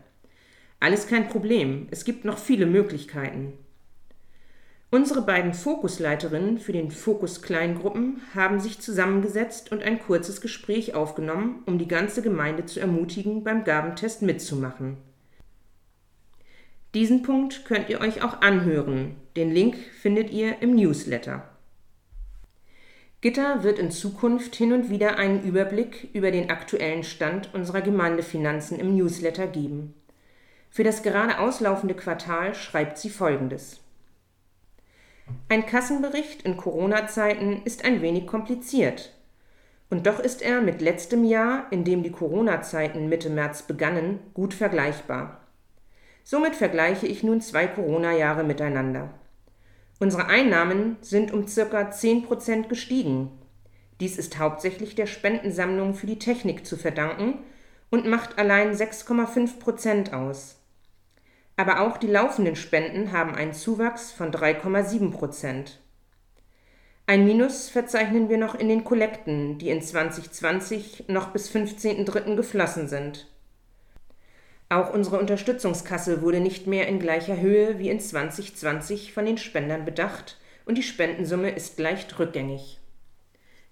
Alles 0.80 1.08
kein 1.08 1.28
Problem, 1.28 1.90
es 1.92 2.06
gibt 2.06 2.24
noch 2.24 2.38
viele 2.38 2.66
Möglichkeiten. 2.66 3.52
Unsere 4.92 5.24
beiden 5.24 5.54
Fokusleiterinnen 5.54 6.58
für 6.60 6.72
den 6.72 6.90
Fokus 6.90 7.42
Kleingruppen 7.42 8.22
haben 8.34 8.62
sich 8.62 8.80
zusammengesetzt 8.80 9.74
und 9.74 9.84
ein 9.84 10.00
kurzes 10.00 10.40
Gespräch 10.40 10.96
aufgenommen, 10.96 11.64
um 11.66 11.78
die 11.78 11.90
ganze 11.90 12.22
Gemeinde 12.22 12.66
zu 12.66 12.80
ermutigen, 12.80 13.44
beim 13.44 13.66
Gabentest 13.66 14.22
mitzumachen. 14.22 15.09
Diesen 16.96 17.22
Punkt 17.22 17.66
könnt 17.66 17.90
ihr 17.90 18.02
euch 18.02 18.24
auch 18.24 18.42
anhören. 18.42 19.16
Den 19.36 19.52
Link 19.52 19.78
findet 20.02 20.32
ihr 20.32 20.62
im 20.62 20.76
Newsletter. 20.76 21.48
Gitter 23.22 23.64
wird 23.64 23.80
in 23.80 23.92
Zukunft 23.92 24.56
hin 24.56 24.74
und 24.74 24.90
wieder 24.90 25.18
einen 25.18 25.44
Überblick 25.44 26.10
über 26.14 26.32
den 26.32 26.50
aktuellen 26.50 27.04
Stand 27.04 27.54
unserer 27.54 27.82
Gemeindefinanzen 27.82 28.80
im 28.80 28.96
Newsletter 28.96 29.46
geben. 29.46 29.94
Für 30.72 30.84
das 30.84 31.04
gerade 31.04 31.40
auslaufende 31.40 31.96
Quartal 31.96 32.56
schreibt 32.56 32.98
sie 32.98 33.10
Folgendes. 33.10 33.82
Ein 35.48 35.66
Kassenbericht 35.66 36.42
in 36.44 36.58
Corona-Zeiten 36.58 37.62
ist 37.66 37.86
ein 37.86 38.02
wenig 38.02 38.26
kompliziert. 38.26 39.14
Und 39.92 40.08
doch 40.08 40.20
ist 40.20 40.42
er 40.42 40.62
mit 40.62 40.82
letztem 40.82 41.24
Jahr, 41.24 41.68
in 41.72 41.84
dem 41.84 42.02
die 42.02 42.12
Corona-Zeiten 42.12 43.10
Mitte 43.10 43.30
März 43.30 43.64
begannen, 43.64 44.20
gut 44.34 44.54
vergleichbar. 44.54 45.42
Somit 46.32 46.56
vergleiche 46.56 47.08
ich 47.08 47.24
nun 47.24 47.42
zwei 47.42 47.66
Corona-Jahre 47.66 48.44
miteinander. 48.44 49.10
Unsere 50.00 50.28
Einnahmen 50.28 50.98
sind 51.02 51.34
um 51.34 51.48
ca. 51.48 51.90
10% 51.90 52.68
gestiegen. 52.68 53.32
Dies 54.00 54.20
ist 54.20 54.38
hauptsächlich 54.38 54.94
der 54.94 55.08
Spendensammlung 55.08 55.96
für 55.96 56.06
die 56.06 56.20
Technik 56.20 56.68
zu 56.68 56.78
verdanken 56.78 57.40
und 57.90 58.06
macht 58.06 58.38
allein 58.38 58.76
6,5% 58.76 60.14
aus. 60.14 60.58
Aber 61.58 61.80
auch 61.80 61.98
die 61.98 62.06
laufenden 62.06 62.56
Spenden 62.56 63.12
haben 63.12 63.34
einen 63.34 63.54
Zuwachs 63.54 64.12
von 64.12 64.30
3,7 64.32 65.10
Prozent. 65.10 65.80
Ein 67.08 67.26
Minus 67.26 67.70
verzeichnen 67.70 68.30
wir 68.30 68.38
noch 68.38 68.54
in 68.54 68.70
den 68.70 68.84
Kollekten, 68.84 69.58
die 69.58 69.72
in 69.72 69.82
2020 69.82 71.06
noch 71.08 71.30
bis 71.30 71.50
15.03. 71.50 72.36
geflossen 72.36 72.88
sind. 72.88 73.26
Auch 74.72 74.94
unsere 74.94 75.18
Unterstützungskasse 75.18 76.22
wurde 76.22 76.40
nicht 76.40 76.68
mehr 76.68 76.88
in 76.88 77.00
gleicher 77.00 77.42
Höhe 77.42 77.80
wie 77.80 77.90
in 77.90 78.00
2020 78.00 79.14
von 79.14 79.26
den 79.26 79.40
Spendern 79.40 79.84
bedacht 79.84 80.38
und 80.66 80.78
die 80.78 80.84
Spendensumme 80.84 81.50
ist 81.50 81.80
leicht 81.80 82.20
rückgängig. 82.20 82.80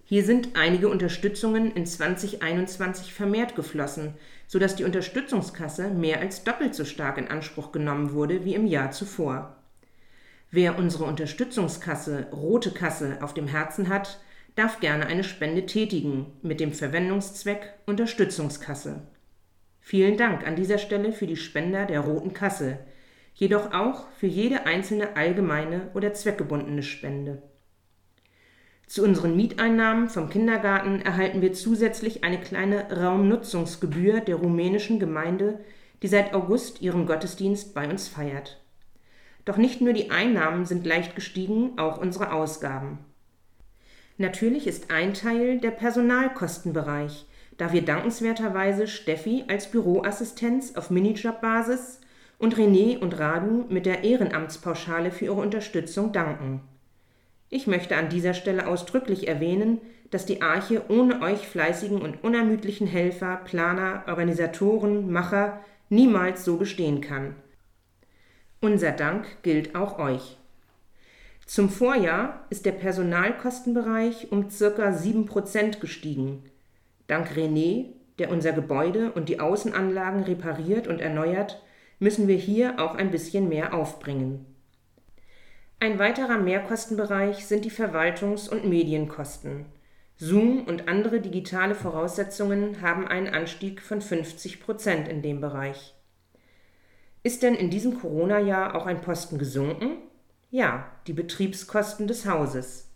Hier 0.04 0.24
sind 0.24 0.56
einige 0.56 0.90
Unterstützungen 0.90 1.72
in 1.72 1.86
2021 1.86 3.14
vermehrt 3.14 3.56
geflossen, 3.56 4.16
sodass 4.48 4.76
die 4.76 4.86
Unterstützungskasse 4.86 5.90
mehr 5.90 6.20
als 6.20 6.44
doppelt 6.44 6.74
so 6.74 6.84
stark 6.84 7.20
in 7.20 7.28
Anspruch 7.28 7.72
genommen 7.72 8.14
wurde 8.14 8.44
wie 8.44 8.56
im 8.56 8.66
Jahr 8.66 8.90
zuvor. 8.90 9.56
Wer 10.50 10.80
unsere 10.80 11.04
Unterstützungskasse 11.04 12.28
Rote 12.32 12.72
Kasse 12.72 13.20
auf 13.22 13.36
dem 13.36 13.48
Herzen 13.48 13.90
hat, 13.90 14.20
darf 14.56 14.80
gerne 14.80 15.06
eine 15.06 15.24
Spende 15.24 15.68
tätigen 15.68 16.26
mit 16.42 16.60
dem 16.60 16.72
Verwendungszweck 16.72 17.74
Unterstützungskasse. 17.86 19.02
Vielen 19.90 20.18
Dank 20.18 20.46
an 20.46 20.58
dieser 20.58 20.80
Stelle 20.80 21.14
für 21.14 21.28
die 21.28 21.38
Spender 21.38 21.86
der 21.86 22.02
Roten 22.02 22.34
Kasse, 22.34 22.78
jedoch 23.34 23.72
auch 23.72 24.10
für 24.18 24.28
jede 24.28 24.66
einzelne 24.66 25.16
allgemeine 25.16 25.92
oder 25.94 26.14
zweckgebundene 26.14 26.84
Spende. 26.84 27.42
Zu 28.86 29.06
unseren 29.06 29.38
Mieteinnahmen 29.38 30.10
vom 30.10 30.30
Kindergarten 30.30 31.02
erhalten 31.02 31.42
wir 31.42 31.54
zusätzlich 31.54 32.26
eine 32.26 32.42
kleine 32.42 32.92
Raumnutzungsgebühr 33.02 34.20
der 34.20 34.36
rumänischen 34.36 35.00
Gemeinde, 35.00 35.62
die 36.04 36.10
seit 36.10 36.34
August 36.34 36.82
ihren 36.82 37.06
Gottesdienst 37.06 37.74
bei 37.74 37.90
uns 37.90 38.10
feiert. 38.10 38.62
Doch 39.46 39.56
nicht 39.56 39.80
nur 39.80 39.94
die 39.94 40.12
Einnahmen 40.12 40.66
sind 40.66 40.86
leicht 40.86 41.16
gestiegen, 41.16 41.80
auch 41.80 41.98
unsere 41.98 42.34
Ausgaben. 42.34 43.00
Natürlich 44.18 44.68
ist 44.68 44.92
ein 44.92 45.14
Teil 45.14 45.62
der 45.62 45.72
Personalkostenbereich, 45.72 47.26
da 47.58 47.74
wir 47.74 47.84
dankenswerterweise 47.84 48.88
Steffi 48.88 49.44
als 49.48 49.70
Büroassistenz 49.72 50.76
auf 50.76 50.90
Minijobbasis 50.90 52.00
und 52.38 52.56
René 52.56 53.00
und 53.00 53.20
Radu 53.20 53.66
mit 53.70 53.86
der 53.86 54.04
Ehrenamtspauschale 54.04 55.12
für 55.12 55.26
ihre 55.26 55.42
Unterstützung 55.42 56.12
danken. 56.12 56.62
Ich 57.50 57.66
möchte 57.66 57.96
an 57.96 58.10
dieser 58.10 58.34
Stelle 58.34 58.68
ausdrücklich 58.68 59.28
erwähnen, 59.28 59.80
dass 60.12 60.26
die 60.26 60.42
Arche 60.42 60.84
ohne 60.90 61.22
euch 61.22 61.48
fleißigen 61.48 62.02
und 62.02 62.24
unermüdlichen 62.24 62.88
Helfer, 62.88 63.38
Planer, 63.44 64.04
Organisatoren, 64.08 65.12
Macher 65.12 65.60
niemals 65.90 66.46
so 66.46 66.58
bestehen 66.58 67.02
kann. 67.02 67.36
Unser 68.62 68.92
Dank 68.92 69.26
gilt 69.44 69.76
auch 69.76 70.00
euch. 70.00 70.38
Zum 71.46 71.70
Vorjahr 71.70 72.46
ist 72.50 72.66
der 72.66 72.74
Personalkostenbereich 72.74 74.32
um 74.32 74.50
ca. 74.50 74.90
7% 74.90 75.80
gestiegen. 75.80 76.44
Dank 77.08 77.32
René, 77.32 77.94
der 78.20 78.30
unser 78.30 78.52
Gebäude 78.52 79.12
und 79.12 79.30
die 79.30 79.40
Außenanlagen 79.40 80.24
repariert 80.24 80.88
und 80.88 81.00
erneuert, 81.00 81.62
müssen 82.00 82.28
wir 82.28 82.38
hier 82.38 82.80
auch 82.80 82.96
ein 82.96 83.12
bisschen 83.12 83.50
mehr 83.50 83.74
aufbringen. 83.74 84.46
Ein 85.80 86.00
weiterer 86.00 86.38
Mehrkostenbereich 86.38 87.46
sind 87.46 87.64
die 87.64 87.72
Verwaltungs- 87.72 88.50
und 88.50 88.66
Medienkosten. 88.66 89.66
Zoom 90.16 90.64
und 90.66 90.88
andere 90.88 91.22
digitale 91.22 91.76
Voraussetzungen 91.76 92.82
haben 92.82 93.08
einen 93.08 93.28
Anstieg 93.28 93.82
von 93.82 94.02
50 94.02 94.60
Prozent 94.60 95.08
in 95.08 95.22
dem 95.22 95.40
Bereich. 95.40 95.94
Ist 97.22 97.44
denn 97.44 97.54
in 97.54 97.70
diesem 97.70 98.00
Corona-Jahr 98.00 98.74
auch 98.74 98.88
ein 98.88 99.02
Posten 99.02 99.38
gesunken? 99.38 99.98
Ja, 100.50 100.90
die 101.06 101.14
Betriebskosten 101.14 102.08
des 102.08 102.26
Hauses. 102.26 102.90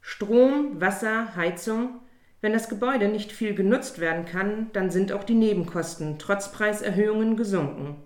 Strom, 0.00 0.80
Wasser, 0.80 1.36
Heizung. 1.36 2.00
Wenn 2.42 2.52
das 2.52 2.68
Gebäude 2.68 3.06
nicht 3.06 3.30
viel 3.30 3.54
genutzt 3.54 4.00
werden 4.00 4.24
kann, 4.24 4.68
dann 4.72 4.90
sind 4.90 5.12
auch 5.12 5.22
die 5.22 5.34
Nebenkosten 5.34 6.18
trotz 6.18 6.50
Preiserhöhungen 6.50 7.36
gesunken. 7.36 7.96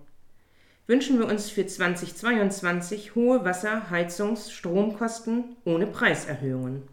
Wünschen 0.85 1.17
wir 1.17 1.25
uns 1.25 1.49
für 1.49 1.65
2022 1.65 3.15
hohe 3.15 3.43
Wasser-, 3.43 3.89
Heizungs-, 3.89 4.51
Stromkosten 4.51 5.57
ohne 5.65 5.87
Preiserhöhungen. 5.87 6.83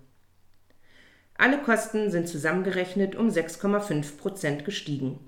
Alle 1.36 1.58
Kosten 1.58 2.10
sind 2.10 2.28
zusammengerechnet 2.28 3.14
um 3.14 3.28
6,5 3.28 4.16
Prozent 4.16 4.64
gestiegen. 4.64 5.20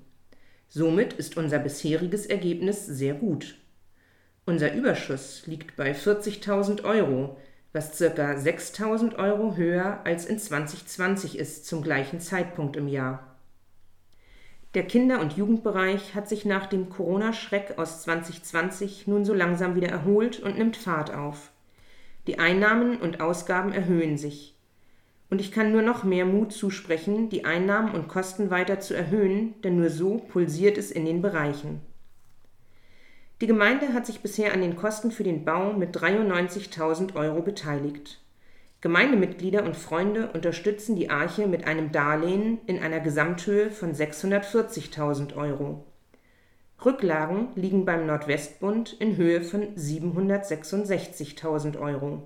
Somit 0.69 1.13
ist 1.13 1.37
unser 1.37 1.59
bisheriges 1.59 2.25
Ergebnis 2.25 2.83
sehr 2.85 3.13
gut. 3.13 3.59
Unser 4.45 4.73
Überschuss 4.73 5.45
liegt 5.45 5.75
bei 5.75 5.91
40.000 5.91 6.83
Euro, 6.83 7.37
was 7.73 7.97
ca. 7.97 8.03
6.000 8.05 9.15
Euro 9.15 9.55
höher 9.55 10.01
als 10.03 10.25
in 10.25 10.39
2020 10.39 11.37
ist 11.37 11.65
zum 11.65 11.81
gleichen 11.81 12.19
Zeitpunkt 12.19 12.75
im 12.75 12.87
Jahr. 12.87 13.35
Der 14.73 14.83
Kinder- 14.83 15.21
und 15.21 15.37
Jugendbereich 15.37 16.13
hat 16.13 16.29
sich 16.29 16.45
nach 16.45 16.67
dem 16.67 16.89
Corona-Schreck 16.89 17.77
aus 17.77 18.03
2020 18.03 19.07
nun 19.07 19.25
so 19.25 19.33
langsam 19.33 19.75
wieder 19.75 19.89
erholt 19.89 20.39
und 20.39 20.57
nimmt 20.57 20.77
Fahrt 20.77 21.13
auf. 21.13 21.51
Die 22.27 22.39
Einnahmen 22.39 22.97
und 22.97 23.21
Ausgaben 23.21 23.71
erhöhen 23.71 24.17
sich. 24.17 24.55
Und 25.29 25.41
ich 25.41 25.51
kann 25.51 25.71
nur 25.71 25.81
noch 25.81 26.03
mehr 26.03 26.25
Mut 26.25 26.53
zusprechen, 26.53 27.29
die 27.29 27.45
Einnahmen 27.45 27.93
und 27.93 28.07
Kosten 28.07 28.49
weiter 28.49 28.79
zu 28.79 28.93
erhöhen, 28.93 29.59
denn 29.61 29.77
nur 29.77 29.89
so 29.89 30.17
pulsiert 30.17 30.77
es 30.77 30.91
in 30.91 31.05
den 31.05 31.21
Bereichen. 31.21 31.81
Die 33.39 33.47
Gemeinde 33.47 33.93
hat 33.93 34.07
sich 34.07 34.21
bisher 34.21 34.53
an 34.53 34.61
den 34.61 34.75
Kosten 34.75 35.11
für 35.11 35.23
den 35.23 35.45
Bau 35.45 35.73
mit 35.73 35.95
93.000 35.95 37.15
Euro 37.15 37.43
beteiligt. 37.43 38.19
Gemeindemitglieder 38.81 39.63
und 39.63 39.77
Freunde 39.77 40.31
unterstützen 40.31 40.95
die 40.95 41.11
Arche 41.11 41.45
mit 41.45 41.67
einem 41.67 41.91
Darlehen 41.91 42.57
in 42.65 42.79
einer 42.79 42.99
Gesamthöhe 42.99 43.69
von 43.69 43.93
640.000 43.93 45.35
Euro. 45.35 45.85
Rücklagen 46.83 47.49
liegen 47.53 47.85
beim 47.85 48.07
Nordwestbund 48.07 48.93
in 48.99 49.17
Höhe 49.17 49.43
von 49.43 49.75
766.000 49.75 51.79
Euro. 51.79 52.25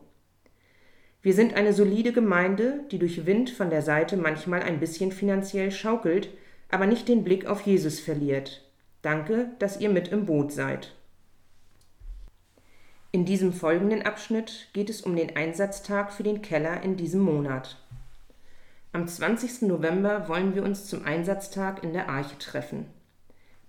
Wir 1.22 1.34
sind 1.34 1.56
eine 1.56 1.74
solide 1.74 2.14
Gemeinde, 2.14 2.86
die 2.90 3.00
durch 3.00 3.26
Wind 3.26 3.50
von 3.50 3.70
der 3.70 3.82
Seite 3.82 4.16
manchmal 4.16 4.64
ein 4.64 4.80
bisschen 4.80 5.12
finanziell 5.12 5.72
schaukelt, 5.72 6.30
aber 6.70 6.88
nicht 6.88 7.10
den 7.10 7.26
Blick 7.26 7.48
auf 7.48 7.60
Jesus 7.62 8.00
verliert. 8.00 8.64
Danke, 9.02 9.52
dass 9.60 9.80
ihr 9.80 9.90
mit 9.90 10.08
im 10.08 10.26
Boot 10.26 10.54
seid. 10.54 10.94
In 13.14 13.26
diesem 13.26 13.52
folgenden 13.52 14.04
Abschnitt 14.04 14.70
geht 14.72 14.90
es 14.90 15.02
um 15.02 15.18
den 15.18 15.36
Einsatztag 15.36 16.14
für 16.14 16.24
den 16.24 16.42
Keller 16.42 16.82
in 16.82 16.96
diesem 16.96 17.20
Monat. 17.20 17.76
Am 18.94 19.06
20. 19.06 19.64
November 19.64 20.30
wollen 20.30 20.56
wir 20.56 20.64
uns 20.64 20.86
zum 20.86 21.04
Einsatztag 21.04 21.84
in 21.84 21.92
der 21.92 22.08
Arche 22.08 22.38
treffen. 22.40 22.86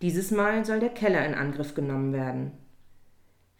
Dieses 0.00 0.30
Mal 0.30 0.64
soll 0.64 0.78
der 0.78 0.90
Keller 0.90 1.26
in 1.26 1.34
Angriff 1.34 1.74
genommen 1.74 2.12
werden. 2.12 2.52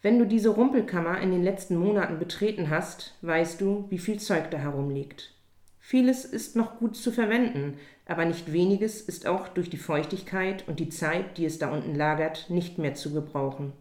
Wenn 0.01 0.19
du 0.19 0.25
diese 0.25 0.49
Rumpelkammer 0.49 1.19
in 1.19 1.31
den 1.31 1.43
letzten 1.43 1.75
Monaten 1.75 2.17
betreten 2.17 2.69
hast, 2.69 3.17
weißt 3.21 3.59
du, 3.59 3.85
wie 3.89 3.99
viel 3.99 4.19
Zeug 4.21 4.51
da 4.51 4.57
herumliegt. 4.59 5.33
Vieles 5.81 6.23
ist 6.23 6.55
noch 6.55 6.79
gut 6.79 6.95
zu 6.95 7.11
verwenden, 7.11 7.77
aber 8.05 8.23
nicht 8.23 8.53
weniges 8.53 9.01
ist 9.01 9.27
auch 9.27 9.49
durch 9.49 9.69
die 9.69 9.75
Feuchtigkeit 9.75 10.65
und 10.65 10.79
die 10.79 10.89
Zeit, 10.89 11.37
die 11.37 11.43
es 11.43 11.59
da 11.59 11.69
unten 11.73 11.93
lagert, 11.93 12.49
nicht 12.49 12.77
mehr 12.77 12.93
zu 12.93 13.11
gebrauchen. 13.11 13.73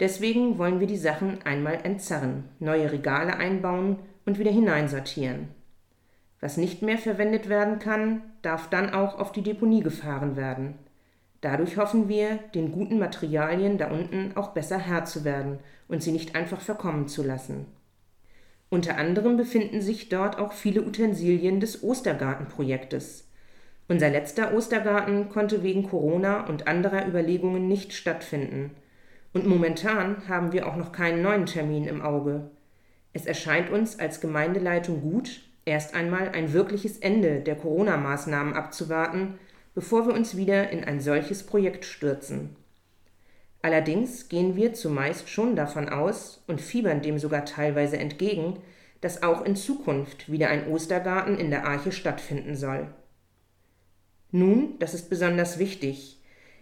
Deswegen 0.00 0.58
wollen 0.58 0.80
wir 0.80 0.86
die 0.86 0.96
Sachen 0.96 1.42
einmal 1.44 1.80
entzerren, 1.84 2.44
neue 2.58 2.92
Regale 2.92 3.36
einbauen 3.36 3.98
und 4.26 4.38
wieder 4.38 4.50
hineinsortieren. 4.50 5.48
Was 6.40 6.58
nicht 6.58 6.82
mehr 6.82 6.98
verwendet 6.98 7.48
werden 7.48 7.78
kann, 7.78 8.22
darf 8.42 8.68
dann 8.68 8.90
auch 8.90 9.18
auf 9.18 9.32
die 9.32 9.42
Deponie 9.42 9.82
gefahren 9.82 10.36
werden. 10.36 10.74
Dadurch 11.40 11.76
hoffen 11.76 12.08
wir, 12.08 12.38
den 12.54 12.72
guten 12.72 12.98
Materialien 12.98 13.78
da 13.78 13.90
unten 13.90 14.36
auch 14.36 14.48
besser 14.48 14.78
Herr 14.78 15.04
zu 15.04 15.24
werden 15.24 15.60
und 15.88 16.02
sie 16.02 16.12
nicht 16.12 16.34
einfach 16.34 16.60
verkommen 16.60 17.08
zu 17.08 17.22
lassen. 17.22 17.66
Unter 18.68 18.98
anderem 18.98 19.36
befinden 19.36 19.80
sich 19.80 20.08
dort 20.08 20.38
auch 20.38 20.52
viele 20.52 20.82
Utensilien 20.82 21.60
des 21.60 21.82
Ostergartenprojektes. 21.82 23.28
Unser 23.88 24.10
letzter 24.10 24.52
Ostergarten 24.54 25.28
konnte 25.28 25.62
wegen 25.62 25.84
Corona 25.84 26.46
und 26.48 26.66
anderer 26.66 27.06
Überlegungen 27.06 27.68
nicht 27.68 27.92
stattfinden. 27.92 28.72
Und 29.36 29.46
momentan 29.46 30.26
haben 30.28 30.52
wir 30.52 30.66
auch 30.66 30.76
noch 30.76 30.92
keinen 30.92 31.20
neuen 31.20 31.44
Termin 31.44 31.84
im 31.84 32.00
Auge. 32.00 32.48
Es 33.12 33.26
erscheint 33.26 33.68
uns 33.68 33.98
als 33.98 34.22
Gemeindeleitung 34.22 35.02
gut, 35.02 35.42
erst 35.66 35.94
einmal 35.94 36.30
ein 36.30 36.54
wirkliches 36.54 36.96
Ende 36.96 37.40
der 37.40 37.56
Corona-Maßnahmen 37.56 38.54
abzuwarten, 38.54 39.38
bevor 39.74 40.06
wir 40.06 40.14
uns 40.14 40.38
wieder 40.38 40.70
in 40.70 40.84
ein 40.84 41.00
solches 41.00 41.44
Projekt 41.44 41.84
stürzen. 41.84 42.56
Allerdings 43.60 44.30
gehen 44.30 44.56
wir 44.56 44.72
zumeist 44.72 45.28
schon 45.28 45.54
davon 45.54 45.90
aus 45.90 46.42
und 46.46 46.62
fiebern 46.62 47.02
dem 47.02 47.18
sogar 47.18 47.44
teilweise 47.44 47.98
entgegen, 47.98 48.60
dass 49.02 49.22
auch 49.22 49.44
in 49.44 49.54
Zukunft 49.54 50.32
wieder 50.32 50.48
ein 50.48 50.66
Ostergarten 50.68 51.36
in 51.36 51.50
der 51.50 51.66
Arche 51.66 51.92
stattfinden 51.92 52.56
soll. 52.56 52.88
Nun, 54.30 54.78
das 54.78 54.94
ist 54.94 55.10
besonders 55.10 55.58
wichtig, 55.58 56.15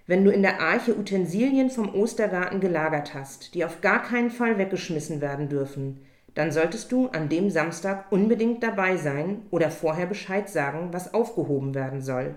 wenn 0.07 0.25
du 0.25 0.31
in 0.31 0.43
der 0.43 0.61
Arche 0.61 0.97
Utensilien 0.97 1.71
vom 1.71 1.95
Ostergarten 1.95 2.61
gelagert 2.61 3.15
hast, 3.15 3.55
die 3.55 3.65
auf 3.65 3.81
gar 3.81 4.03
keinen 4.03 4.31
Fall 4.31 4.59
weggeschmissen 4.59 5.21
werden 5.21 5.49
dürfen, 5.49 6.01
dann 6.35 6.51
solltest 6.51 6.93
du 6.93 7.09
an 7.09 7.29
dem 7.29 7.49
Samstag 7.49 8.11
unbedingt 8.11 8.63
dabei 8.63 8.97
sein 8.97 9.43
oder 9.51 9.71
vorher 9.71 10.07
Bescheid 10.07 10.49
sagen, 10.49 10.89
was 10.93 11.15
aufgehoben 11.15 11.75
werden 11.75 12.03
soll. 12.03 12.35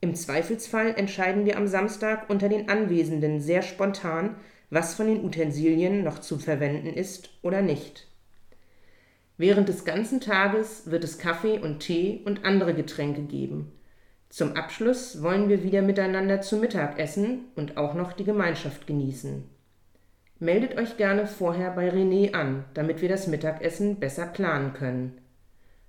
Im 0.00 0.16
Zweifelsfall 0.16 0.94
entscheiden 0.96 1.46
wir 1.46 1.56
am 1.56 1.68
Samstag 1.68 2.28
unter 2.28 2.48
den 2.48 2.68
Anwesenden 2.68 3.40
sehr 3.40 3.62
spontan, 3.62 4.34
was 4.68 4.94
von 4.94 5.06
den 5.06 5.24
Utensilien 5.24 6.02
noch 6.02 6.18
zu 6.18 6.38
verwenden 6.38 6.88
ist 6.88 7.30
oder 7.42 7.62
nicht. 7.62 8.08
Während 9.38 9.68
des 9.68 9.84
ganzen 9.84 10.20
Tages 10.20 10.90
wird 10.90 11.04
es 11.04 11.18
Kaffee 11.18 11.58
und 11.58 11.80
Tee 11.80 12.20
und 12.24 12.44
andere 12.44 12.74
Getränke 12.74 13.22
geben. 13.22 13.72
Zum 14.32 14.56
Abschluss 14.56 15.22
wollen 15.22 15.50
wir 15.50 15.62
wieder 15.62 15.82
miteinander 15.82 16.40
zu 16.40 16.56
Mittag 16.56 16.98
essen 16.98 17.50
und 17.54 17.76
auch 17.76 17.92
noch 17.92 18.14
die 18.14 18.24
Gemeinschaft 18.24 18.86
genießen. 18.86 19.44
Meldet 20.38 20.78
euch 20.78 20.96
gerne 20.96 21.26
vorher 21.26 21.70
bei 21.72 21.90
René 21.90 22.32
an, 22.32 22.64
damit 22.72 23.02
wir 23.02 23.10
das 23.10 23.26
Mittagessen 23.26 23.96
besser 23.96 24.24
planen 24.24 24.72
können. 24.72 25.20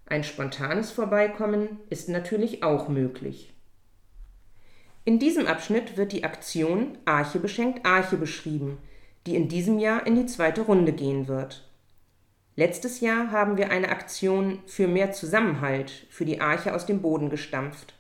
Ein 0.08 0.26
spontanes 0.26 0.92
Vorbeikommen 0.92 1.80
ist 1.90 2.10
natürlich 2.10 2.64
auch 2.64 2.90
möglich. 2.90 3.54
In 5.06 5.20
diesem 5.20 5.48
Abschnitt 5.48 5.96
wird 5.96 6.12
die 6.12 6.26
Aktion 6.26 6.98
Arche 7.06 7.40
beschenkt 7.40 7.86
Arche 7.86 8.18
beschrieben, 8.18 8.78
die 9.26 9.38
in 9.38 9.48
diesem 9.48 9.80
Jahr 9.80 10.06
in 10.06 10.16
die 10.16 10.26
zweite 10.26 10.64
Runde 10.64 10.92
gehen 10.92 11.30
wird. 11.30 11.66
Letztes 12.58 13.00
Jahr 13.00 13.32
haben 13.32 13.56
wir 13.56 13.72
eine 13.72 13.88
Aktion 13.88 14.60
für 14.66 14.90
mehr 14.90 15.14
Zusammenhalt 15.14 16.08
für 16.10 16.26
die 16.26 16.42
Arche 16.42 16.76
aus 16.76 16.86
dem 16.86 17.02
Boden 17.02 17.30
gestampft. 17.30 17.94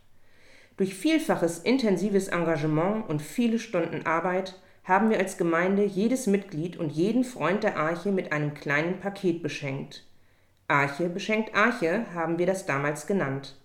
Durch 0.77 0.95
vielfaches 0.95 1.59
intensives 1.59 2.29
Engagement 2.29 3.07
und 3.07 3.21
viele 3.21 3.59
Stunden 3.59 4.05
Arbeit 4.05 4.59
haben 4.83 5.09
wir 5.09 5.19
als 5.19 5.37
Gemeinde 5.37 5.83
jedes 5.83 6.27
Mitglied 6.27 6.77
und 6.77 6.91
jeden 6.91 7.23
Freund 7.23 7.63
der 7.63 7.77
Arche 7.77 8.11
mit 8.11 8.31
einem 8.31 8.53
kleinen 8.53 8.99
Paket 8.99 9.43
beschenkt. 9.43 10.05
Arche 10.67 11.09
beschenkt 11.09 11.55
Arche 11.55 12.05
haben 12.13 12.39
wir 12.39 12.45
das 12.45 12.65
damals 12.65 13.05
genannt. 13.07 13.55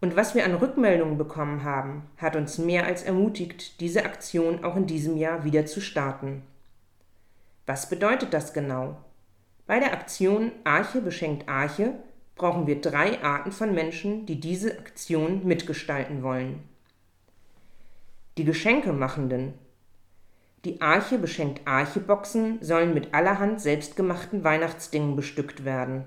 Und 0.00 0.14
was 0.14 0.34
wir 0.34 0.44
an 0.44 0.54
Rückmeldungen 0.54 1.18
bekommen 1.18 1.64
haben, 1.64 2.04
hat 2.18 2.36
uns 2.36 2.56
mehr 2.56 2.86
als 2.86 3.02
ermutigt, 3.02 3.80
diese 3.80 4.04
Aktion 4.04 4.62
auch 4.62 4.76
in 4.76 4.86
diesem 4.86 5.16
Jahr 5.16 5.44
wieder 5.44 5.66
zu 5.66 5.80
starten. 5.80 6.42
Was 7.66 7.88
bedeutet 7.88 8.32
das 8.32 8.52
genau? 8.52 8.96
Bei 9.66 9.80
der 9.80 9.92
Aktion 9.92 10.52
Arche 10.64 11.00
beschenkt 11.00 11.48
Arche 11.48 11.94
brauchen 12.38 12.66
wir 12.66 12.80
drei 12.80 13.22
Arten 13.22 13.52
von 13.52 13.74
Menschen, 13.74 14.24
die 14.26 14.40
diese 14.40 14.78
Aktion 14.78 15.44
mitgestalten 15.44 16.22
wollen. 16.22 16.62
Die 18.38 18.44
Geschenkemachenden. 18.44 19.54
Die 20.64 20.80
Arche 20.80 21.18
beschenkt 21.18 21.66
Arche-Boxen 21.66 22.58
sollen 22.62 22.94
mit 22.94 23.12
allerhand 23.14 23.60
selbstgemachten 23.60 24.44
Weihnachtsdingen 24.44 25.16
bestückt 25.16 25.64
werden. 25.64 26.04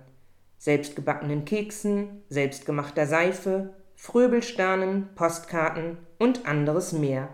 Selbstgebackenen 0.58 1.46
Keksen, 1.46 2.24
selbstgemachter 2.30 3.06
Seife, 3.06 3.74
Fröbelsternen, 3.96 5.10
Postkarten 5.16 5.98
und 6.18 6.46
anderes 6.46 6.92
mehr. 6.94 7.30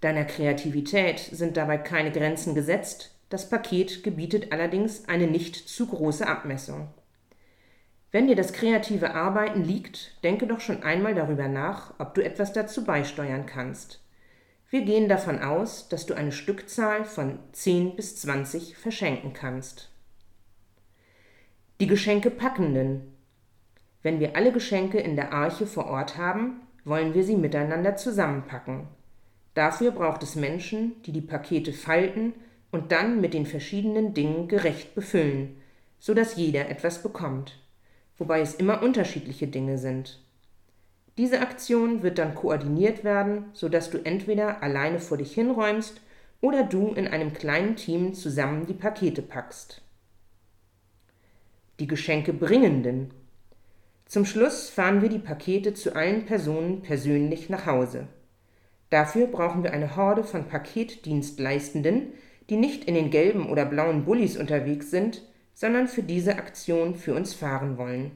Deiner 0.00 0.24
Kreativität 0.24 1.18
sind 1.20 1.56
dabei 1.56 1.78
keine 1.78 2.10
Grenzen 2.10 2.54
gesetzt, 2.54 3.14
das 3.28 3.48
Paket 3.48 4.02
gebietet 4.02 4.52
allerdings 4.52 5.08
eine 5.08 5.26
nicht 5.26 5.56
zu 5.56 5.86
große 5.86 6.26
Abmessung. 6.26 6.88
Wenn 8.12 8.28
dir 8.28 8.36
das 8.36 8.52
kreative 8.52 9.14
Arbeiten 9.14 9.64
liegt, 9.64 10.22
denke 10.22 10.46
doch 10.46 10.60
schon 10.60 10.84
einmal 10.84 11.14
darüber 11.14 11.48
nach, 11.48 11.94
ob 11.98 12.14
du 12.14 12.22
etwas 12.22 12.52
dazu 12.52 12.84
beisteuern 12.84 13.46
kannst. 13.46 14.00
Wir 14.70 14.82
gehen 14.82 15.08
davon 15.08 15.42
aus, 15.42 15.88
dass 15.88 16.06
du 16.06 16.14
eine 16.14 16.32
Stückzahl 16.32 17.04
von 17.04 17.40
10 17.52 17.96
bis 17.96 18.16
20 18.20 18.76
verschenken 18.76 19.32
kannst. 19.32 19.90
Die 21.80 21.86
Geschenke 21.88 22.30
packenden 22.30 23.12
wenn 24.02 24.18
wir 24.18 24.36
alle 24.36 24.52
Geschenke 24.52 24.98
in 24.98 25.16
der 25.16 25.32
Arche 25.32 25.66
vor 25.66 25.86
Ort 25.86 26.16
haben, 26.16 26.60
wollen 26.84 27.14
wir 27.14 27.22
sie 27.22 27.36
miteinander 27.36 27.96
zusammenpacken. 27.96 28.88
Dafür 29.54 29.92
braucht 29.92 30.22
es 30.22 30.34
Menschen, 30.34 31.00
die 31.04 31.12
die 31.12 31.20
Pakete 31.20 31.72
falten 31.72 32.34
und 32.72 32.90
dann 32.90 33.20
mit 33.20 33.32
den 33.34 33.46
verschiedenen 33.46 34.12
Dingen 34.12 34.48
gerecht 34.48 34.94
befüllen, 34.94 35.56
so 36.00 36.14
dass 36.14 36.36
jeder 36.36 36.68
etwas 36.68 37.02
bekommt, 37.02 37.60
wobei 38.22 38.40
es 38.40 38.54
immer 38.54 38.84
unterschiedliche 38.84 39.48
Dinge 39.48 39.78
sind. 39.78 40.22
Diese 41.18 41.40
Aktion 41.40 42.04
wird 42.04 42.18
dann 42.18 42.36
koordiniert 42.36 43.02
werden, 43.02 43.46
so 43.52 43.68
dass 43.68 43.90
du 43.90 43.98
entweder 43.98 44.62
alleine 44.62 45.00
vor 45.00 45.16
dich 45.16 45.34
hinräumst 45.34 46.00
oder 46.40 46.62
du 46.62 46.92
in 46.92 47.08
einem 47.08 47.32
kleinen 47.32 47.74
Team 47.74 48.14
zusammen 48.14 48.66
die 48.66 48.74
Pakete 48.74 49.22
packst. 49.22 49.82
Die 51.80 51.88
Geschenke 51.88 52.32
bringenden 52.32 53.10
zum 54.12 54.26
Schluss 54.26 54.68
fahren 54.68 55.00
wir 55.00 55.08
die 55.08 55.18
Pakete 55.18 55.72
zu 55.72 55.96
allen 55.96 56.26
Personen 56.26 56.82
persönlich 56.82 57.48
nach 57.48 57.64
Hause. 57.64 58.08
Dafür 58.90 59.26
brauchen 59.26 59.62
wir 59.62 59.72
eine 59.72 59.96
Horde 59.96 60.22
von 60.22 60.48
Paketdienstleistenden, 60.48 62.12
die 62.50 62.56
nicht 62.56 62.84
in 62.84 62.94
den 62.94 63.08
gelben 63.08 63.48
oder 63.48 63.64
blauen 63.64 64.04
Bullis 64.04 64.36
unterwegs 64.36 64.90
sind, 64.90 65.22
sondern 65.54 65.88
für 65.88 66.02
diese 66.02 66.36
Aktion 66.36 66.94
für 66.94 67.14
uns 67.14 67.34
fahren 67.34 67.78
wollen. 67.78 68.12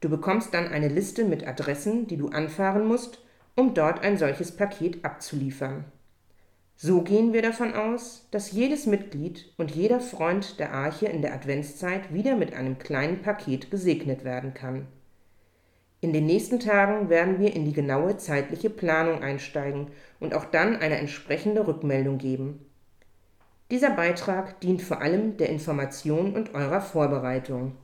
Du 0.00 0.08
bekommst 0.08 0.52
dann 0.52 0.68
eine 0.68 0.88
Liste 0.88 1.24
mit 1.24 1.46
Adressen, 1.46 2.06
die 2.06 2.16
du 2.16 2.28
anfahren 2.28 2.86
musst, 2.86 3.20
um 3.56 3.74
dort 3.74 4.02
ein 4.02 4.18
solches 4.18 4.52
Paket 4.52 5.04
abzuliefern. 5.04 5.84
So 6.76 7.02
gehen 7.02 7.32
wir 7.32 7.40
davon 7.40 7.74
aus, 7.74 8.26
dass 8.30 8.52
jedes 8.52 8.86
Mitglied 8.86 9.52
und 9.56 9.70
jeder 9.70 10.00
Freund 10.00 10.58
der 10.58 10.72
Arche 10.72 11.06
in 11.06 11.22
der 11.22 11.32
Adventszeit 11.32 12.12
wieder 12.12 12.36
mit 12.36 12.52
einem 12.52 12.78
kleinen 12.78 13.22
Paket 13.22 13.70
gesegnet 13.70 14.24
werden 14.24 14.54
kann. 14.54 14.88
In 16.00 16.12
den 16.12 16.26
nächsten 16.26 16.60
Tagen 16.60 17.08
werden 17.08 17.38
wir 17.38 17.54
in 17.54 17.64
die 17.64 17.72
genaue 17.72 18.18
zeitliche 18.18 18.68
Planung 18.68 19.22
einsteigen 19.22 19.86
und 20.20 20.34
auch 20.34 20.44
dann 20.44 20.76
eine 20.76 20.98
entsprechende 20.98 21.66
Rückmeldung 21.66 22.18
geben. 22.18 22.66
Dieser 23.70 23.90
Beitrag 23.90 24.60
dient 24.60 24.82
vor 24.82 25.00
allem 25.00 25.36
der 25.38 25.48
Information 25.48 26.34
und 26.34 26.54
eurer 26.54 26.82
Vorbereitung. 26.82 27.76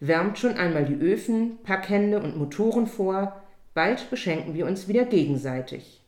Wärmt 0.00 0.38
schon 0.38 0.54
einmal 0.54 0.86
die 0.86 0.94
Öfen, 0.94 1.58
Packhände 1.62 2.20
und 2.20 2.38
Motoren 2.38 2.86
vor, 2.86 3.42
bald 3.74 4.08
beschenken 4.08 4.54
wir 4.54 4.66
uns 4.66 4.88
wieder 4.88 5.04
gegenseitig. 5.04 6.02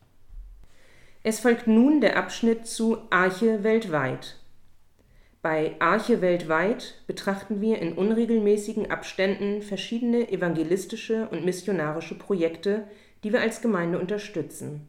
Es 1.22 1.40
folgt 1.40 1.66
nun 1.66 2.00
der 2.00 2.16
Abschnitt 2.16 2.66
zu 2.66 2.98
Arche 3.10 3.62
weltweit. 3.62 4.38
Bei 5.42 5.76
Arche 5.78 6.22
weltweit 6.22 7.02
betrachten 7.06 7.60
wir 7.60 7.78
in 7.80 7.92
unregelmäßigen 7.92 8.90
Abständen 8.90 9.60
verschiedene 9.60 10.30
evangelistische 10.30 11.28
und 11.28 11.44
missionarische 11.44 12.16
Projekte, 12.16 12.88
die 13.22 13.32
wir 13.32 13.40
als 13.40 13.60
Gemeinde 13.60 13.98
unterstützen. 13.98 14.88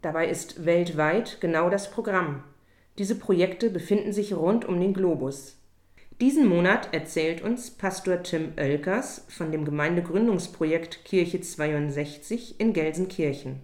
Dabei 0.00 0.28
ist 0.28 0.64
weltweit 0.64 1.40
genau 1.40 1.70
das 1.70 1.90
Programm. 1.90 2.44
Diese 2.98 3.16
Projekte 3.16 3.70
befinden 3.70 4.12
sich 4.12 4.34
rund 4.34 4.64
um 4.64 4.80
den 4.80 4.94
Globus. 4.94 5.56
Diesen 6.20 6.46
Monat 6.46 6.94
erzählt 6.94 7.42
uns 7.42 7.72
Pastor 7.72 8.22
Tim 8.22 8.52
Oelkers 8.56 9.24
von 9.28 9.50
dem 9.50 9.64
Gemeindegründungsprojekt 9.64 11.04
Kirche 11.04 11.40
62 11.40 12.60
in 12.60 12.72
Gelsenkirchen. 12.72 13.60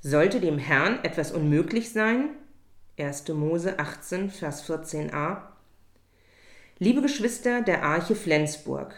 Sollte 0.00 0.40
dem 0.40 0.58
Herrn 0.58 1.04
etwas 1.04 1.30
unmöglich 1.30 1.92
sein, 1.92 2.30
1. 2.98 3.28
Mose 3.28 3.78
18, 3.78 4.28
Vers 4.30 4.68
14a. 4.68 5.42
Liebe 6.80 7.00
Geschwister 7.00 7.62
der 7.62 7.84
Arche 7.84 8.16
Flensburg, 8.16 8.96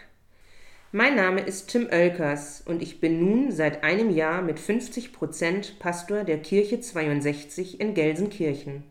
mein 0.93 1.17
Name 1.17 1.41
ist 1.41 1.69
Tim 1.69 1.87
Oelkers 1.91 2.63
und 2.65 2.83
ich 2.83 3.01
bin 3.01 3.21
nun 3.21 3.53
seit 3.53 3.85
einem 3.85 4.11
Jahr 4.11 4.43
mit 4.43 4.59
50 4.59 5.13
Prozent 5.13 5.79
Pastor 5.79 6.25
der 6.25 6.39
Kirche 6.39 6.81
62 6.81 7.81
in 7.81 7.95
Gelsenkirchen. 7.95 8.85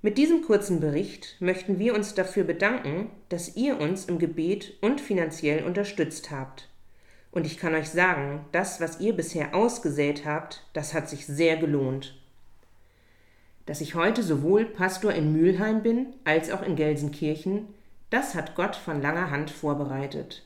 Mit 0.00 0.18
diesem 0.18 0.42
kurzen 0.42 0.80
Bericht 0.80 1.36
möchten 1.40 1.78
wir 1.78 1.94
uns 1.94 2.14
dafür 2.14 2.44
bedanken, 2.44 3.10
dass 3.28 3.56
ihr 3.56 3.80
uns 3.80 4.04
im 4.04 4.18
Gebet 4.18 4.74
und 4.80 5.00
finanziell 5.00 5.64
unterstützt 5.64 6.30
habt. 6.30 6.68
Und 7.30 7.46
ich 7.46 7.58
kann 7.58 7.74
euch 7.74 7.90
sagen, 7.90 8.44
das, 8.52 8.80
was 8.80 9.00
ihr 9.00 9.12
bisher 9.12 9.54
ausgesät 9.54 10.24
habt, 10.24 10.64
das 10.72 10.94
hat 10.94 11.08
sich 11.08 11.26
sehr 11.26 11.56
gelohnt 11.56 12.18
dass 13.68 13.82
ich 13.82 13.94
heute 13.94 14.22
sowohl 14.22 14.64
Pastor 14.64 15.12
in 15.12 15.34
Mülheim 15.34 15.82
bin 15.82 16.14
als 16.24 16.50
auch 16.50 16.62
in 16.62 16.74
Gelsenkirchen, 16.74 17.68
das 18.08 18.34
hat 18.34 18.54
Gott 18.54 18.74
von 18.74 19.02
langer 19.02 19.30
Hand 19.30 19.50
vorbereitet. 19.50 20.42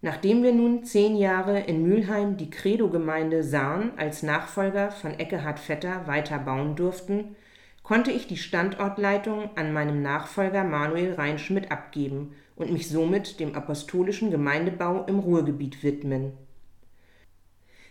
Nachdem 0.00 0.44
wir 0.44 0.52
nun 0.52 0.84
zehn 0.84 1.16
Jahre 1.16 1.58
in 1.60 1.82
Mülheim 1.82 2.36
die 2.36 2.50
Credo-Gemeinde 2.50 3.42
Sahn 3.42 3.90
als 3.96 4.22
Nachfolger 4.22 4.92
von 4.92 5.18
Eckehard 5.18 5.58
Vetter 5.58 6.06
weiter 6.06 6.38
bauen 6.38 6.76
durften, 6.76 7.34
konnte 7.82 8.12
ich 8.12 8.28
die 8.28 8.36
Standortleitung 8.36 9.50
an 9.56 9.72
meinem 9.72 10.00
Nachfolger 10.00 10.62
Manuel 10.62 11.14
Reinschmidt 11.14 11.72
abgeben 11.72 12.34
und 12.54 12.72
mich 12.72 12.88
somit 12.88 13.40
dem 13.40 13.56
apostolischen 13.56 14.30
Gemeindebau 14.30 15.04
im 15.06 15.18
Ruhrgebiet 15.18 15.82
widmen. 15.82 16.32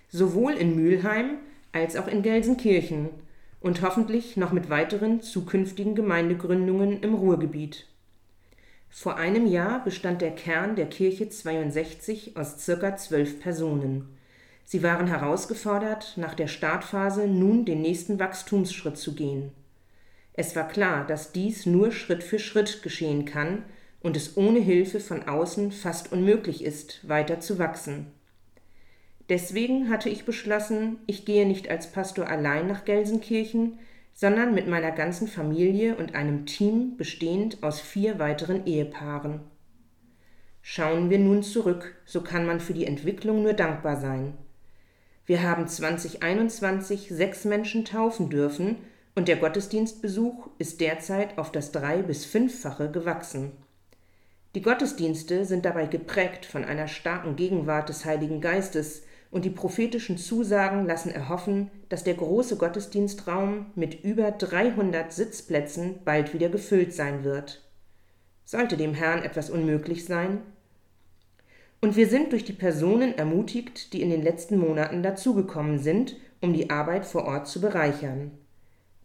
Sowohl 0.08 0.54
in 0.54 0.76
Mülheim 0.76 1.40
als 1.74 1.98
auch 1.98 2.08
in 2.08 2.22
Gelsenkirchen 2.22 3.10
und 3.60 3.82
hoffentlich 3.82 4.38
noch 4.38 4.54
mit 4.54 4.70
weiteren 4.70 5.22
zukünftigen 5.22 5.96
Gemeindegründungen 5.96 7.02
im 7.02 7.16
Ruhrgebiet. 7.16 7.86
Vor 8.90 9.18
einem 9.18 9.46
Jahr 9.46 9.84
bestand 9.84 10.22
der 10.22 10.32
Kern 10.32 10.76
der 10.76 10.88
Kirche 10.88 11.30
62 11.30 12.36
aus 12.36 12.60
circa 12.60 12.96
zwölf 12.96 13.40
Personen. 13.40 14.18
Sie 14.66 14.84
waren 14.84 15.08
herausgefordert, 15.08 16.14
nach 16.18 16.34
der 16.34 16.48
Startphase 16.48 17.28
nun 17.28 17.64
den 17.64 17.82
nächsten 17.82 18.20
Wachstumsschritt 18.20 18.98
zu 18.98 19.16
gehen. 19.16 19.52
Es 20.34 20.56
war 20.56 20.68
klar, 20.68 21.06
dass 21.08 21.32
dies 21.32 21.66
nur 21.66 21.92
Schritt 21.92 22.24
für 22.24 22.38
Schritt 22.38 22.84
geschehen 22.84 23.26
kann 23.26 23.64
und 24.02 24.16
es 24.16 24.38
ohne 24.38 24.60
Hilfe 24.60 25.00
von 25.00 25.28
außen 25.28 25.72
fast 25.72 26.12
unmöglich 26.12 26.64
ist, 26.64 27.08
weiter 27.08 27.40
zu 27.40 27.60
wachsen. 27.60 28.08
Deswegen 29.30 29.90
hatte 29.90 30.10
ich 30.10 30.26
beschlossen, 30.26 31.00
ich 31.08 31.26
gehe 31.26 31.46
nicht 31.46 31.70
als 31.70 31.92
Pastor 31.92 32.28
allein 32.28 32.68
nach 32.68 32.86
Gelsenkirchen, 32.86 33.80
sondern 34.18 34.56
mit 34.56 34.68
meiner 34.68 34.92
ganzen 34.92 35.28
Familie 35.28 35.96
und 35.96 36.16
einem 36.16 36.48
Team 36.48 36.98
bestehend 36.98 37.62
aus 37.62 37.80
vier 37.80 38.18
weiteren 38.18 38.66
Ehepaaren. 38.66 39.42
Schauen 40.64 41.12
wir 41.12 41.20
nun 41.20 41.44
zurück, 41.44 41.96
so 42.04 42.22
kann 42.22 42.48
man 42.48 42.60
für 42.60 42.74
die 42.74 42.88
Entwicklung 42.88 43.44
nur 43.44 43.54
dankbar 43.54 43.96
sein. 43.96 44.34
Wir 45.28 45.44
haben 45.44 45.68
2021 45.68 47.10
sechs 47.10 47.46
Menschen 47.46 47.86
taufen 47.86 48.32
dürfen 48.32 48.78
und 49.14 49.28
der 49.28 49.36
Gottesdienstbesuch 49.36 50.50
ist 50.58 50.82
derzeit 50.82 51.38
auf 51.38 51.52
das 51.52 51.72
drei- 51.72 52.02
bis 52.02 52.26
fünffache 52.26 52.90
gewachsen. 52.90 53.52
Die 54.56 54.64
Gottesdienste 54.64 55.46
sind 55.46 55.64
dabei 55.64 55.86
geprägt 55.86 56.48
von 56.48 56.66
einer 56.66 56.88
starken 56.88 57.36
Gegenwart 57.36 57.90
des 57.90 58.04
Heiligen 58.04 58.42
Geistes, 58.42 59.04
und 59.32 59.46
die 59.46 59.50
prophetischen 59.50 60.18
Zusagen 60.18 60.86
lassen 60.86 61.12
erhoffen, 61.12 61.70
dass 61.90 62.04
der 62.04 62.14
große 62.14 62.58
Gottesdienstraum 62.58 63.68
mit 63.76 64.04
über 64.04 64.32
300 64.32 65.12
Sitzplätzen 65.12 66.00
bald 66.06 66.34
wieder 66.34 66.50
gefüllt 66.50 66.94
sein 66.94 67.24
wird. 67.24 67.64
Sollte 68.46 68.78
dem 68.78 68.94
Herrn 68.94 69.24
etwas 69.24 69.50
unmöglich 69.50 70.06
sein? 70.06 70.40
Und 71.82 71.96
wir 71.96 72.08
sind 72.08 72.32
durch 72.32 72.46
die 72.46 72.54
Personen 72.54 73.18
ermutigt, 73.18 73.94
die 73.94 74.02
in 74.02 74.10
den 74.10 74.24
letzten 74.24 74.58
Monaten 74.58 75.04
dazugekommen 75.04 75.80
sind, 75.80 76.16
um 76.42 76.54
die 76.54 76.70
Arbeit 76.70 77.06
vor 77.06 77.26
Ort 77.26 77.48
zu 77.48 77.62
bereichern. 77.62 78.32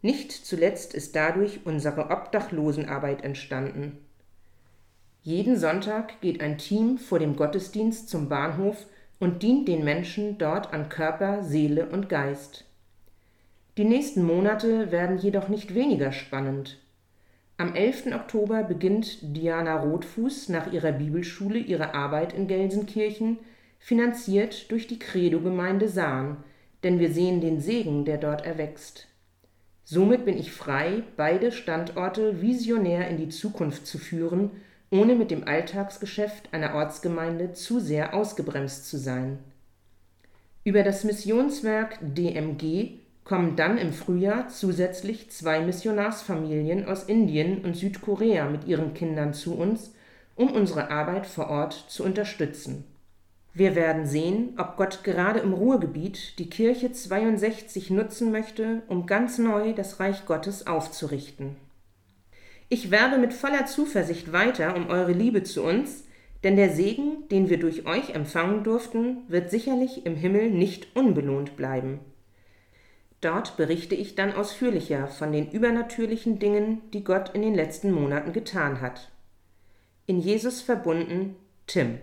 Nicht 0.01 0.31
zuletzt 0.31 0.93
ist 0.93 1.15
dadurch 1.15 1.61
unsere 1.65 2.09
Obdachlosenarbeit 2.09 3.23
entstanden. 3.23 3.99
Jeden 5.21 5.57
Sonntag 5.57 6.19
geht 6.19 6.41
ein 6.41 6.57
Team 6.57 6.97
vor 6.97 7.19
dem 7.19 7.35
Gottesdienst 7.35 8.09
zum 8.09 8.27
Bahnhof 8.27 8.85
und 9.23 9.41
dient 9.41 9.69
den 9.69 9.85
Menschen 9.85 10.37
dort 10.37 10.73
an 10.73 10.89
Körper, 10.89 11.43
Seele 11.43 11.85
und 11.85 12.09
Geist. 12.09 12.65
Die 13.77 13.85
nächsten 13.85 14.21
Monate 14.21 14.91
werden 14.91 15.17
jedoch 15.17 15.47
nicht 15.47 15.73
weniger 15.73 16.11
spannend. 16.11 16.77
Am 17.55 17.73
11. 17.73 18.07
Oktober 18.07 18.63
beginnt 18.63 19.19
Diana 19.21 19.77
Rotfuß 19.77 20.49
nach 20.49 20.73
ihrer 20.73 20.91
Bibelschule 20.91 21.57
ihre 21.57 21.93
Arbeit 21.93 22.33
in 22.33 22.49
Gelsenkirchen, 22.49 23.39
finanziert 23.79 24.69
durch 24.71 24.87
die 24.87 24.99
Credo-Gemeinde 24.99 25.87
Sahn, 25.87 26.43
denn 26.83 26.99
wir 26.99 27.09
sehen 27.09 27.39
den 27.39 27.61
Segen, 27.61 28.03
der 28.03 28.17
dort 28.17 28.45
erwächst. 28.45 29.07
Somit 29.85 30.25
bin 30.25 30.37
ich 30.37 30.51
frei, 30.51 31.03
beide 31.15 31.53
Standorte 31.53 32.41
visionär 32.41 33.07
in 33.07 33.15
die 33.15 33.29
Zukunft 33.29 33.87
zu 33.87 33.99
führen, 33.99 34.51
ohne 34.93 35.15
mit 35.15 35.31
dem 35.31 35.47
Alltagsgeschäft 35.47 36.53
einer 36.53 36.75
Ortsgemeinde 36.75 37.53
zu 37.53 37.79
sehr 37.79 38.13
ausgebremst 38.13 38.87
zu 38.87 38.97
sein. 38.97 39.39
Über 40.63 40.83
das 40.83 41.03
Missionswerk 41.03 41.97
DMG 41.99 42.99
kommen 43.23 43.55
dann 43.55 43.79
im 43.79 43.91
Frühjahr 43.91 44.49
zusätzlich 44.49 45.31
zwei 45.31 45.61
Missionarsfamilien 45.61 46.85
aus 46.85 47.05
Indien 47.05 47.65
und 47.65 47.75
Südkorea 47.75 48.47
mit 48.47 48.67
ihren 48.67 48.93
Kindern 48.93 49.33
zu 49.33 49.57
uns, 49.57 49.95
um 50.35 50.51
unsere 50.51 50.91
Arbeit 50.91 51.25
vor 51.25 51.49
Ort 51.49 51.73
zu 51.73 52.03
unterstützen. 52.03 52.83
Wir 53.55 53.75
werden 53.75 54.05
sehen, 54.05 54.53
ob 54.59 54.77
Gott 54.77 55.03
gerade 55.03 55.39
im 55.39 55.53
Ruhrgebiet 55.53 56.37
die 56.37 56.49
Kirche 56.49 56.91
62 56.91 57.89
nutzen 57.89 58.31
möchte, 58.31 58.83
um 58.87 59.07
ganz 59.07 59.39
neu 59.39 59.73
das 59.73 59.99
Reich 59.99 60.25
Gottes 60.25 60.67
aufzurichten. 60.67 61.55
Ich 62.69 62.91
werbe 62.91 63.17
mit 63.17 63.33
voller 63.33 63.65
Zuversicht 63.65 64.31
weiter 64.31 64.75
um 64.75 64.87
eure 64.87 65.11
Liebe 65.11 65.43
zu 65.43 65.63
uns, 65.63 66.05
denn 66.43 66.55
der 66.55 66.69
Segen, 66.69 67.27
den 67.29 67.49
wir 67.49 67.59
durch 67.59 67.85
euch 67.85 68.09
empfangen 68.09 68.63
durften, 68.63 69.23
wird 69.27 69.49
sicherlich 69.49 70.05
im 70.05 70.15
Himmel 70.15 70.49
nicht 70.49 70.95
unbelohnt 70.95 71.55
bleiben. 71.55 71.99
Dort 73.21 73.55
berichte 73.55 73.95
ich 73.95 74.15
dann 74.15 74.33
ausführlicher 74.33 75.07
von 75.07 75.31
den 75.31 75.49
übernatürlichen 75.49 76.39
Dingen, 76.39 76.81
die 76.91 77.05
Gott 77.05 77.33
in 77.33 77.41
den 77.41 77.55
letzten 77.55 77.91
Monaten 77.91 78.33
getan 78.33 78.81
hat. 78.81 79.09
In 80.05 80.19
Jesus 80.19 80.61
verbunden, 80.61 81.37
Tim. 81.65 81.99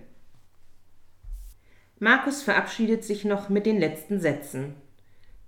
Markus 1.99 2.43
verabschiedet 2.43 3.05
sich 3.05 3.27
noch 3.27 3.51
mit 3.51 3.67
den 3.67 3.79
letzten 3.79 4.21
Sätzen. 4.21 4.75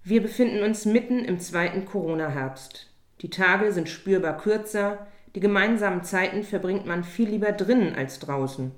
Wir 0.05 0.21
befinden 0.21 0.63
uns 0.63 0.85
mitten 0.85 1.25
im 1.25 1.41
zweiten 1.41 1.87
Corona-Herbst. 1.87 2.92
Die 3.23 3.31
Tage 3.31 3.73
sind 3.73 3.89
spürbar 3.89 4.37
kürzer, 4.37 5.07
die 5.35 5.41
gemeinsamen 5.41 6.03
Zeiten 6.03 6.43
verbringt 6.43 6.87
man 6.87 7.05
viel 7.05 7.29
lieber 7.29 7.53
drinnen 7.53 7.95
als 7.95 8.19
draußen. 8.19 8.73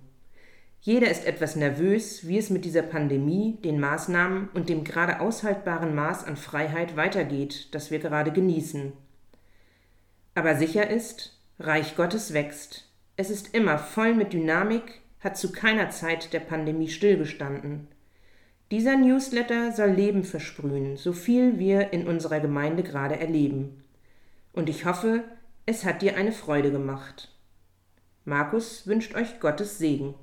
Jeder 0.80 1.10
ist 1.10 1.26
etwas 1.26 1.56
nervös, 1.56 2.28
wie 2.28 2.36
es 2.36 2.50
mit 2.50 2.66
dieser 2.66 2.82
Pandemie, 2.82 3.56
den 3.64 3.80
Maßnahmen 3.80 4.50
und 4.52 4.68
dem 4.68 4.84
gerade 4.84 5.20
aushaltbaren 5.20 5.94
Maß 5.94 6.24
an 6.24 6.36
Freiheit 6.36 6.94
weitergeht, 6.94 7.74
das 7.74 7.90
wir 7.90 8.00
gerade 8.00 8.32
genießen. 8.32 8.92
Aber 10.34 10.56
sicher 10.56 10.90
ist, 10.90 11.40
Reich 11.58 11.96
Gottes 11.96 12.34
wächst. 12.34 12.90
Es 13.16 13.30
ist 13.30 13.54
immer 13.54 13.78
voll 13.78 14.14
mit 14.14 14.34
Dynamik, 14.34 15.00
hat 15.20 15.38
zu 15.38 15.52
keiner 15.52 15.88
Zeit 15.88 16.34
der 16.34 16.40
Pandemie 16.40 16.88
stillgestanden. 16.88 17.88
Dieser 18.70 18.96
Newsletter 18.96 19.72
soll 19.72 19.90
Leben 19.90 20.22
versprühen, 20.22 20.98
so 20.98 21.14
viel 21.14 21.58
wir 21.58 21.94
in 21.94 22.06
unserer 22.06 22.40
Gemeinde 22.40 22.82
gerade 22.82 23.18
erleben. 23.18 23.83
Und 24.54 24.68
ich 24.68 24.86
hoffe, 24.86 25.24
es 25.66 25.84
hat 25.84 26.00
dir 26.00 26.16
eine 26.16 26.32
Freude 26.32 26.70
gemacht. 26.70 27.28
Markus 28.24 28.86
wünscht 28.86 29.14
euch 29.14 29.40
Gottes 29.40 29.78
Segen. 29.78 30.14